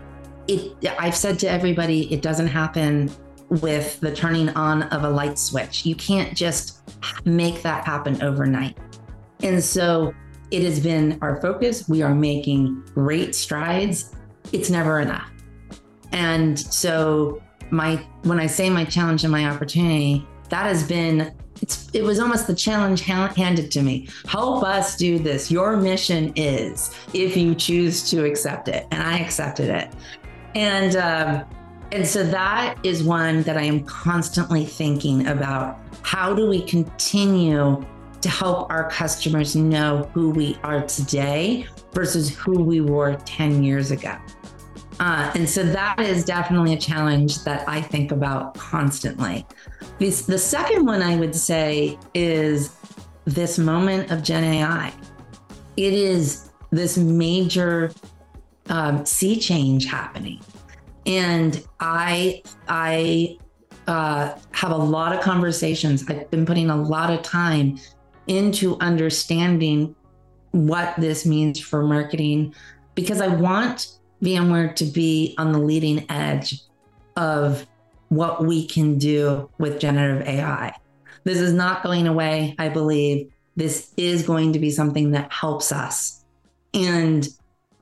it, 0.49 0.73
I've 0.99 1.15
said 1.15 1.39
to 1.39 1.49
everybody, 1.49 2.13
it 2.13 2.21
doesn't 2.21 2.49
happen 2.49 3.13
with 3.49 4.01
the 4.01 4.13
turning 4.13 4.49
on 4.51 4.83
of 4.83 5.05
a 5.05 5.09
light 5.09 5.39
switch. 5.39 5.87
You 5.87 5.95
can't 5.95 6.37
just 6.37 6.81
make 7.25 7.63
that 7.63 7.85
happen 7.85 8.21
overnight. 8.25 8.77
And 9.41 9.63
so 9.63 10.13
it 10.51 10.63
has 10.63 10.81
been 10.81 11.19
our 11.23 11.41
focus. 11.41 11.89
We 11.89 12.03
are 12.03 12.15
making 12.15 12.83
great 12.95 13.35
strides. 13.35 14.15
It's 14.53 14.71
never 14.71 15.01
enough. 15.01 15.31
And 16.13 16.59
so 16.59 17.43
my 17.71 17.97
when 18.23 18.41
I 18.41 18.47
say 18.47 18.71
my 18.71 18.85
challenge 18.85 19.25
and 19.25 19.33
my 19.33 19.47
opportunity, 19.47 20.27
that 20.49 20.65
has 20.65 20.87
been 20.87 21.35
it's 21.61 21.89
it 21.93 22.03
was 22.03 22.21
almost 22.21 22.47
the 22.47 22.55
challenge 22.55 23.03
handed 23.03 23.71
to 23.71 23.83
me 23.83 24.09
help 24.27 24.63
us 24.63 24.97
do 24.97 25.19
this 25.19 25.51
your 25.51 25.77
mission 25.77 26.33
is 26.37 26.95
if 27.15 27.37
you 27.37 27.55
choose 27.55 28.09
to 28.09 28.25
accept 28.25 28.69
it 28.69 28.87
and 28.91 29.03
i 29.03 29.19
accepted 29.19 29.69
it 29.69 29.93
and 30.55 30.97
um, 30.97 31.45
and 31.91 32.07
so 32.07 32.23
that 32.23 32.77
is 32.85 33.03
one 33.03 33.43
that 33.43 33.57
i 33.57 33.63
am 33.63 33.83
constantly 33.85 34.65
thinking 34.65 35.27
about 35.27 35.81
how 36.03 36.35
do 36.35 36.47
we 36.47 36.63
continue 36.63 37.85
to 38.21 38.29
help 38.29 38.71
our 38.71 38.91
customers 38.91 39.55
know 39.55 40.11
who 40.13 40.31
we 40.31 40.59
are 40.63 40.83
today 40.83 41.67
versus 41.93 42.37
who 42.37 42.63
we 42.63 42.81
were 42.81 43.17
10 43.25 43.63
years 43.63 43.91
ago 43.91 44.17
uh, 45.01 45.31
and 45.35 45.49
so 45.49 45.63
that 45.63 46.01
is 46.01 46.25
definitely 46.25 46.75
a 46.75 46.77
challenge 46.77 47.45
that 47.45 47.69
I 47.69 47.81
think 47.81 48.11
about 48.11 48.55
constantly. 48.55 49.47
The 49.99 50.11
second 50.11 50.87
one 50.87 51.03
I 51.03 51.17
would 51.17 51.35
say 51.35 51.99
is 52.15 52.77
this 53.25 53.59
moment 53.59 54.11
of 54.11 54.23
Gen 54.23 54.45
AI. 54.45 54.93
It 55.77 55.93
is 55.93 56.51
this 56.71 56.97
major 56.97 57.93
um, 58.69 59.07
sea 59.07 59.39
change 59.39 59.87
happening, 59.87 60.41
and 61.07 61.65
I 61.79 62.43
I 62.69 63.39
uh, 63.87 64.37
have 64.53 64.73
a 64.73 64.77
lot 64.77 65.15
of 65.15 65.21
conversations. 65.21 66.05
I've 66.09 66.31
been 66.31 66.45
putting 66.45 66.71
a 66.71 66.77
lot 66.77 67.11
of 67.11 67.23
time 67.23 67.79
into 68.29 68.79
understanding 68.81 69.95
what 70.53 70.95
this 70.99 71.27
means 71.27 71.61
for 71.61 71.83
marketing 71.83 72.55
because 72.95 73.21
I 73.21 73.29
want 73.29 73.99
VMware 74.23 74.75
to 74.77 74.85
be 74.85 75.35
on 75.39 75.53
the 75.53 75.59
leading 75.59 76.11
edge 76.11 76.63
of 77.17 77.67
what 78.09 78.45
we 78.45 78.67
can 78.67 78.99
do 78.99 79.49
with 79.59 79.81
generative 79.81 80.27
AI. 80.27 80.75
This 81.25 81.39
is 81.39 81.53
not 81.53 81.83
going 81.83 82.07
away, 82.07 82.55
I 82.59 82.69
believe. 82.69 83.31
This 83.57 83.93
is 83.97 84.27
going 84.27 84.53
to 84.55 84.59
be 84.59 84.71
something 84.71 85.11
that 85.13 85.33
helps 85.33 85.73
us 85.73 86.25
and 86.73 87.29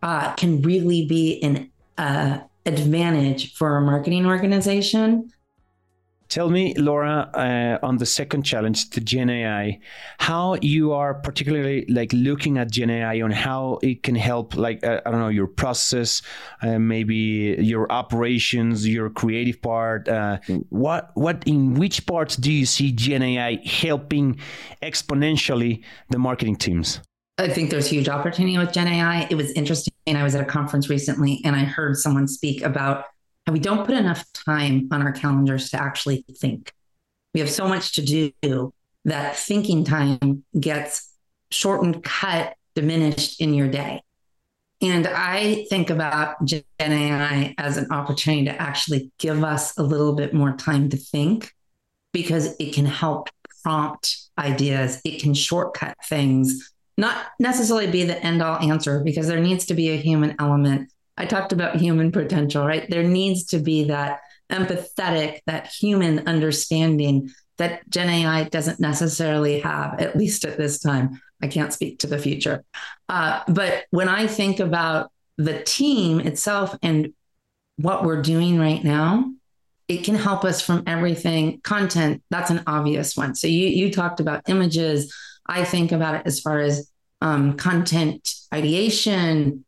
uh, 0.02 0.34
can 0.34 0.62
really 0.62 1.06
be 1.06 1.42
an 1.42 1.70
uh, 1.98 2.40
advantage 2.64 3.54
for 3.54 3.76
a 3.76 3.80
marketing 3.80 4.26
organization 4.26 5.32
Tell 6.28 6.50
me, 6.50 6.74
Laura, 6.74 7.30
uh, 7.34 7.86
on 7.86 7.98
the 7.98 8.06
second 8.06 8.42
challenge, 8.42 8.90
the 8.90 9.00
Gen 9.00 9.30
AI, 9.30 9.78
how 10.18 10.56
you 10.60 10.92
are 10.92 11.14
particularly 11.14 11.86
like 11.88 12.12
looking 12.12 12.58
at 12.58 12.70
Gen 12.70 12.90
AI 12.90 13.20
on 13.20 13.30
how 13.30 13.78
it 13.82 14.02
can 14.02 14.16
help, 14.16 14.56
like 14.56 14.84
uh, 14.84 15.00
I 15.06 15.10
don't 15.10 15.20
know, 15.20 15.28
your 15.28 15.46
process, 15.46 16.22
uh, 16.62 16.78
maybe 16.78 17.56
your 17.60 17.90
operations, 17.92 18.86
your 18.88 19.08
creative 19.08 19.62
part. 19.62 20.08
Uh, 20.08 20.38
what, 20.70 21.12
what, 21.14 21.44
in 21.46 21.74
which 21.74 22.06
parts 22.06 22.36
do 22.36 22.50
you 22.50 22.66
see 22.66 22.90
Gen 22.90 23.22
AI 23.22 23.60
helping 23.64 24.38
exponentially 24.82 25.84
the 26.10 26.18
marketing 26.18 26.56
teams? 26.56 27.00
I 27.38 27.48
think 27.48 27.70
there's 27.70 27.86
huge 27.86 28.08
opportunity 28.08 28.56
with 28.56 28.72
Gen 28.72 28.88
AI. 28.88 29.28
It 29.30 29.34
was 29.34 29.52
interesting. 29.52 29.92
I 30.08 30.22
was 30.22 30.34
at 30.34 30.40
a 30.40 30.46
conference 30.46 30.88
recently, 30.88 31.40
and 31.44 31.54
I 31.54 31.64
heard 31.64 31.96
someone 31.98 32.26
speak 32.26 32.62
about 32.62 33.04
and 33.46 33.54
we 33.54 33.60
don't 33.60 33.86
put 33.86 33.94
enough 33.94 34.24
time 34.32 34.88
on 34.90 35.02
our 35.02 35.12
calendars 35.12 35.70
to 35.70 35.80
actually 35.80 36.24
think. 36.38 36.72
We 37.32 37.40
have 37.40 37.50
so 37.50 37.68
much 37.68 37.94
to 37.94 38.02
do 38.02 38.72
that 39.04 39.36
thinking 39.36 39.84
time 39.84 40.44
gets 40.58 41.12
shortened, 41.50 42.02
cut, 42.02 42.56
diminished 42.74 43.40
in 43.40 43.54
your 43.54 43.68
day. 43.68 44.02
And 44.82 45.06
I 45.06 45.66
think 45.70 45.90
about 45.90 46.44
Gen 46.44 46.62
AI 46.80 47.54
as 47.56 47.78
an 47.78 47.90
opportunity 47.90 48.44
to 48.46 48.60
actually 48.60 49.10
give 49.18 49.42
us 49.42 49.76
a 49.78 49.82
little 49.82 50.14
bit 50.14 50.34
more 50.34 50.54
time 50.56 50.90
to 50.90 50.96
think 50.96 51.54
because 52.12 52.56
it 52.58 52.74
can 52.74 52.84
help 52.84 53.30
prompt 53.62 54.16
ideas, 54.38 55.00
it 55.04 55.22
can 55.22 55.34
shortcut 55.34 55.96
things, 56.04 56.72
not 56.98 57.26
necessarily 57.38 57.90
be 57.90 58.04
the 58.04 58.22
end 58.22 58.42
all 58.42 58.58
answer 58.58 59.02
because 59.04 59.28
there 59.28 59.40
needs 59.40 59.66
to 59.66 59.74
be 59.74 59.90
a 59.90 59.96
human 59.96 60.34
element 60.38 60.90
I 61.16 61.26
talked 61.26 61.52
about 61.52 61.76
human 61.76 62.12
potential, 62.12 62.66
right? 62.66 62.88
There 62.88 63.02
needs 63.02 63.44
to 63.46 63.58
be 63.58 63.84
that 63.84 64.20
empathetic, 64.50 65.40
that 65.46 65.68
human 65.68 66.26
understanding 66.28 67.30
that 67.58 67.88
Gen 67.88 68.10
AI 68.10 68.44
doesn't 68.44 68.80
necessarily 68.80 69.60
have, 69.60 69.98
at 70.00 70.16
least 70.16 70.44
at 70.44 70.58
this 70.58 70.78
time. 70.78 71.20
I 71.42 71.48
can't 71.48 71.72
speak 71.72 72.00
to 72.00 72.06
the 72.06 72.18
future. 72.18 72.64
Uh, 73.08 73.42
but 73.48 73.86
when 73.90 74.08
I 74.08 74.26
think 74.26 74.60
about 74.60 75.10
the 75.36 75.62
team 75.62 76.20
itself 76.20 76.76
and 76.82 77.12
what 77.76 78.04
we're 78.04 78.22
doing 78.22 78.58
right 78.58 78.82
now, 78.82 79.32
it 79.88 79.98
can 79.98 80.14
help 80.14 80.44
us 80.44 80.60
from 80.60 80.82
everything. 80.86 81.60
Content, 81.60 82.22
that's 82.30 82.50
an 82.50 82.62
obvious 82.66 83.16
one. 83.16 83.34
So 83.34 83.46
you 83.46 83.68
you 83.68 83.92
talked 83.92 84.20
about 84.20 84.48
images. 84.48 85.14
I 85.46 85.64
think 85.64 85.92
about 85.92 86.16
it 86.16 86.22
as 86.24 86.40
far 86.40 86.60
as 86.60 86.90
um, 87.20 87.56
content 87.56 88.34
ideation, 88.52 89.64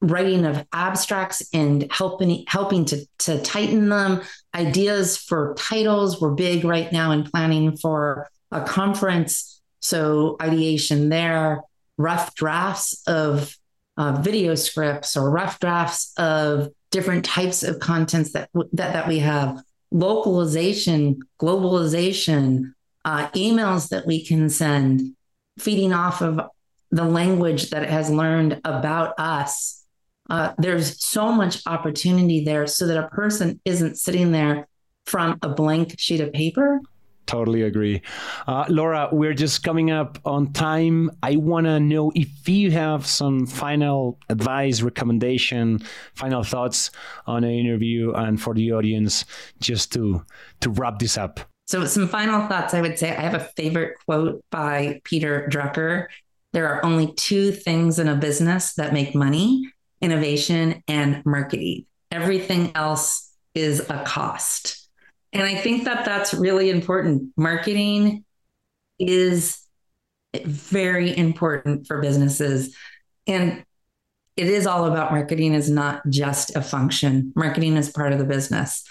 writing 0.00 0.44
of 0.44 0.64
abstracts 0.72 1.42
and 1.52 1.90
helping 1.90 2.44
helping 2.46 2.84
to 2.84 3.04
to 3.18 3.40
tighten 3.42 3.88
them. 3.88 4.22
Ideas 4.54 5.16
for 5.16 5.54
titles 5.58 6.20
were 6.20 6.34
big 6.34 6.64
right 6.64 6.90
now 6.92 7.10
in 7.10 7.24
planning 7.24 7.76
for 7.76 8.28
a 8.50 8.62
conference. 8.62 9.60
So 9.80 10.36
ideation 10.40 11.08
there, 11.08 11.62
rough 11.96 12.34
drafts 12.34 13.02
of 13.06 13.56
uh, 13.96 14.12
video 14.22 14.54
scripts 14.54 15.16
or 15.16 15.30
rough 15.30 15.58
drafts 15.58 16.12
of 16.16 16.68
different 16.90 17.24
types 17.24 17.62
of 17.62 17.80
contents 17.80 18.32
that 18.32 18.50
that, 18.54 18.92
that 18.92 19.08
we 19.08 19.18
have, 19.18 19.60
localization, 19.90 21.20
globalization, 21.40 22.72
uh, 23.04 23.28
emails 23.30 23.88
that 23.88 24.06
we 24.06 24.24
can 24.24 24.48
send, 24.48 25.14
feeding 25.58 25.92
off 25.92 26.22
of 26.22 26.40
the 26.90 27.04
language 27.04 27.70
that 27.70 27.82
it 27.82 27.90
has 27.90 28.10
learned 28.10 28.60
about 28.64 29.18
us 29.18 29.77
uh, 30.28 30.52
there's 30.58 31.04
so 31.04 31.32
much 31.32 31.62
opportunity 31.66 32.44
there 32.44 32.66
so 32.66 32.86
that 32.86 33.02
a 33.02 33.08
person 33.08 33.60
isn't 33.64 33.96
sitting 33.96 34.32
there 34.32 34.68
from 35.06 35.38
a 35.42 35.48
blank 35.48 35.94
sheet 35.98 36.20
of 36.20 36.32
paper 36.32 36.80
totally 37.28 37.62
agree. 37.62 38.02
Uh, 38.48 38.64
Laura, 38.68 39.08
we're 39.12 39.34
just 39.34 39.62
coming 39.62 39.90
up 39.92 40.18
on 40.24 40.52
time. 40.52 41.10
I 41.22 41.36
want 41.36 41.66
to 41.66 41.78
know 41.78 42.10
if 42.14 42.48
you 42.48 42.72
have 42.72 43.06
some 43.06 43.46
final 43.46 44.18
advice, 44.28 44.80
recommendation, 44.82 45.80
final 46.14 46.42
thoughts 46.42 46.90
on 47.26 47.44
an 47.44 47.50
interview 47.50 48.12
and 48.14 48.40
for 48.40 48.54
the 48.54 48.72
audience 48.72 49.24
just 49.60 49.92
to 49.92 50.24
to 50.60 50.70
wrap 50.70 50.98
this 50.98 51.16
up. 51.16 51.40
So 51.68 51.84
some 51.84 52.08
final 52.08 52.48
thoughts 52.48 52.74
I 52.74 52.80
would 52.80 52.98
say 52.98 53.10
I 53.10 53.20
have 53.20 53.34
a 53.34 53.48
favorite 53.56 53.98
quote 54.06 54.42
by 54.50 55.00
Peter 55.04 55.48
Drucker. 55.52 56.06
There 56.54 56.66
are 56.66 56.84
only 56.84 57.12
two 57.12 57.52
things 57.52 57.98
in 57.98 58.08
a 58.08 58.16
business 58.16 58.72
that 58.74 58.94
make 58.94 59.14
money, 59.14 59.70
innovation, 60.00 60.82
and 60.88 61.24
marketing. 61.24 61.86
Everything 62.10 62.72
else 62.74 63.32
is 63.54 63.80
a 63.90 64.02
cost. 64.04 64.88
And 65.32 65.42
I 65.42 65.54
think 65.54 65.84
that 65.84 66.04
that's 66.04 66.32
really 66.32 66.70
important. 66.70 67.32
Marketing 67.36 68.24
is 68.98 69.58
very 70.44 71.16
important 71.16 71.86
for 71.86 72.00
businesses. 72.00 72.74
And 73.26 73.64
it 74.36 74.46
is 74.46 74.66
all 74.66 74.86
about 74.86 75.10
marketing 75.10 75.54
is 75.54 75.68
not 75.68 76.02
just 76.08 76.54
a 76.56 76.62
function. 76.62 77.32
Marketing 77.34 77.76
is 77.76 77.90
part 77.90 78.12
of 78.12 78.18
the 78.18 78.24
business. 78.24 78.84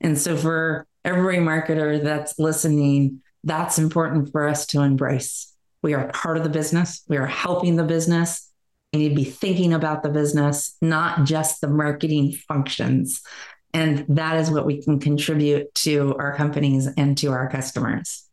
And 0.00 0.18
so 0.18 0.36
for 0.36 0.86
every 1.04 1.38
marketer 1.38 2.02
that's 2.02 2.38
listening, 2.38 3.20
that's 3.44 3.78
important 3.78 4.30
for 4.30 4.48
us 4.48 4.66
to 4.66 4.82
embrace. 4.82 5.52
We 5.82 5.94
are 5.94 6.08
part 6.08 6.36
of 6.36 6.44
the 6.44 6.50
business. 6.50 7.02
We 7.08 7.16
are 7.16 7.26
helping 7.26 7.76
the 7.76 7.82
business. 7.82 8.51
You 8.92 8.98
need 8.98 9.08
to 9.10 9.14
be 9.14 9.24
thinking 9.24 9.72
about 9.72 10.02
the 10.02 10.10
business, 10.10 10.76
not 10.82 11.24
just 11.24 11.60
the 11.60 11.68
marketing 11.68 12.32
functions. 12.32 13.22
And 13.72 14.04
that 14.08 14.36
is 14.36 14.50
what 14.50 14.66
we 14.66 14.82
can 14.82 15.00
contribute 15.00 15.74
to 15.76 16.14
our 16.18 16.34
companies 16.34 16.88
and 16.96 17.16
to 17.18 17.32
our 17.32 17.48
customers 17.48 18.28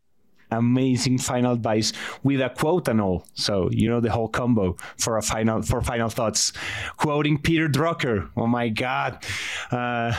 amazing 0.50 1.18
final 1.18 1.52
advice 1.52 1.92
with 2.22 2.40
a 2.40 2.50
quote 2.50 2.88
and 2.88 3.00
all. 3.00 3.26
So 3.34 3.68
you 3.70 3.88
know 3.88 4.00
the 4.00 4.10
whole 4.10 4.28
combo 4.28 4.76
for 4.98 5.18
a 5.18 5.22
final 5.22 5.62
for 5.62 5.82
final 5.82 6.08
thoughts. 6.08 6.52
Quoting 6.96 7.38
Peter 7.38 7.68
Drucker. 7.68 8.30
Oh 8.36 8.46
my 8.46 8.68
God, 8.68 9.24
uh, 9.70 10.12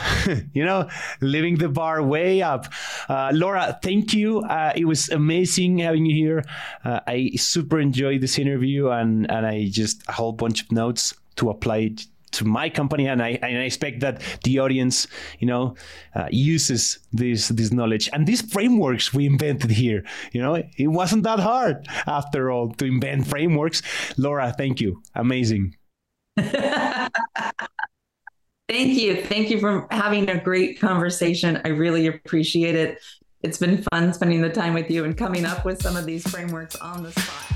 you 0.52 0.64
know, 0.64 0.88
living 1.20 1.56
the 1.56 1.68
bar 1.68 2.02
way 2.02 2.42
up. 2.42 2.66
Uh, 3.08 3.30
Laura, 3.34 3.78
thank 3.82 4.12
you. 4.12 4.40
Uh, 4.40 4.72
it 4.74 4.84
was 4.84 5.08
amazing 5.08 5.78
having 5.78 6.06
you 6.06 6.14
here. 6.14 6.44
Uh, 6.84 7.00
I 7.06 7.32
super 7.36 7.80
enjoyed 7.80 8.20
this 8.20 8.38
interview 8.38 8.88
and 8.88 9.30
and 9.30 9.46
I 9.46 9.68
just 9.68 10.02
a 10.08 10.12
whole 10.12 10.32
bunch 10.32 10.62
of 10.62 10.72
notes 10.72 11.14
to 11.36 11.50
apply 11.50 11.94
to 12.32 12.44
my 12.44 12.68
company, 12.68 13.06
and 13.06 13.22
I, 13.22 13.38
and 13.42 13.58
I 13.58 13.62
expect 13.62 14.00
that 14.00 14.22
the 14.44 14.58
audience, 14.58 15.06
you 15.38 15.46
know, 15.46 15.74
uh, 16.14 16.28
uses 16.30 16.98
this 17.12 17.48
this 17.48 17.72
knowledge 17.72 18.08
and 18.12 18.26
these 18.26 18.42
frameworks 18.42 19.12
we 19.14 19.26
invented 19.26 19.70
here. 19.70 20.04
You 20.32 20.42
know, 20.42 20.54
it 20.54 20.88
wasn't 20.88 21.22
that 21.24 21.38
hard 21.38 21.86
after 22.06 22.50
all 22.50 22.70
to 22.74 22.84
invent 22.84 23.26
frameworks. 23.26 23.82
Laura, 24.16 24.52
thank 24.56 24.80
you, 24.80 25.02
amazing. 25.14 25.76
Thank 28.68 28.98
you. 28.98 29.22
Thank 29.22 29.50
you 29.50 29.60
for 29.60 29.86
having 29.90 30.30
a 30.30 30.40
great 30.40 30.80
conversation. 30.80 31.60
I 31.62 31.68
really 31.68 32.06
appreciate 32.06 32.74
it. 32.74 33.02
It's 33.42 33.58
been 33.58 33.84
fun 33.92 34.14
spending 34.14 34.40
the 34.40 34.48
time 34.48 34.72
with 34.72 34.90
you 34.90 35.04
and 35.04 35.14
coming 35.14 35.44
up 35.44 35.66
with 35.66 35.82
some 35.82 35.94
of 35.94 36.06
these 36.06 36.26
frameworks 36.26 36.76
on 36.76 37.02
the 37.02 37.12
spot. 37.12 37.51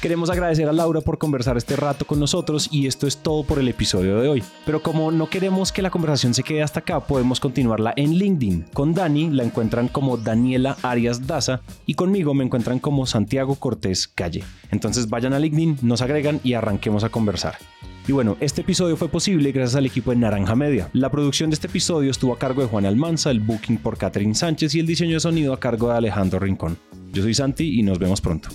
Queremos 0.00 0.30
agradecer 0.30 0.66
a 0.66 0.72
Laura 0.72 1.02
por 1.02 1.18
conversar 1.18 1.58
este 1.58 1.76
rato 1.76 2.06
con 2.06 2.18
nosotros 2.18 2.70
y 2.72 2.86
esto 2.86 3.06
es 3.06 3.18
todo 3.18 3.44
por 3.44 3.58
el 3.58 3.68
episodio 3.68 4.18
de 4.18 4.28
hoy. 4.28 4.42
Pero 4.64 4.82
como 4.82 5.12
no 5.12 5.28
queremos 5.28 5.72
que 5.72 5.82
la 5.82 5.90
conversación 5.90 6.32
se 6.32 6.42
quede 6.42 6.62
hasta 6.62 6.80
acá, 6.80 7.00
podemos 7.00 7.38
continuarla 7.38 7.92
en 7.96 8.14
LinkedIn. 8.14 8.64
Con 8.72 8.94
Dani 8.94 9.28
la 9.28 9.44
encuentran 9.44 9.88
como 9.88 10.16
Daniela 10.16 10.78
Arias 10.82 11.26
Daza 11.26 11.60
y 11.84 11.94
conmigo 11.94 12.32
me 12.32 12.44
encuentran 12.44 12.78
como 12.78 13.04
Santiago 13.04 13.56
Cortés 13.56 14.08
Calle. 14.08 14.42
Entonces 14.70 15.10
vayan 15.10 15.34
a 15.34 15.38
LinkedIn, 15.38 15.80
nos 15.82 16.00
agregan 16.00 16.40
y 16.42 16.54
arranquemos 16.54 17.04
a 17.04 17.10
conversar. 17.10 17.56
Y 18.08 18.12
bueno, 18.12 18.38
este 18.40 18.62
episodio 18.62 18.96
fue 18.96 19.10
posible 19.10 19.52
gracias 19.52 19.76
al 19.76 19.84
equipo 19.84 20.12
de 20.12 20.16
Naranja 20.16 20.56
Media. 20.56 20.88
La 20.94 21.10
producción 21.10 21.50
de 21.50 21.54
este 21.54 21.66
episodio 21.66 22.10
estuvo 22.10 22.32
a 22.32 22.38
cargo 22.38 22.62
de 22.62 22.68
Juan 22.68 22.86
Almanza, 22.86 23.30
el 23.30 23.40
booking 23.40 23.76
por 23.76 23.98
Catherine 23.98 24.34
Sánchez 24.34 24.74
y 24.74 24.80
el 24.80 24.86
diseño 24.86 25.12
de 25.14 25.20
sonido 25.20 25.52
a 25.52 25.60
cargo 25.60 25.90
de 25.90 25.98
Alejandro 25.98 26.38
Rincón. 26.38 26.78
Yo 27.12 27.22
soy 27.22 27.34
Santi 27.34 27.78
y 27.78 27.82
nos 27.82 27.98
vemos 27.98 28.22
pronto. 28.22 28.48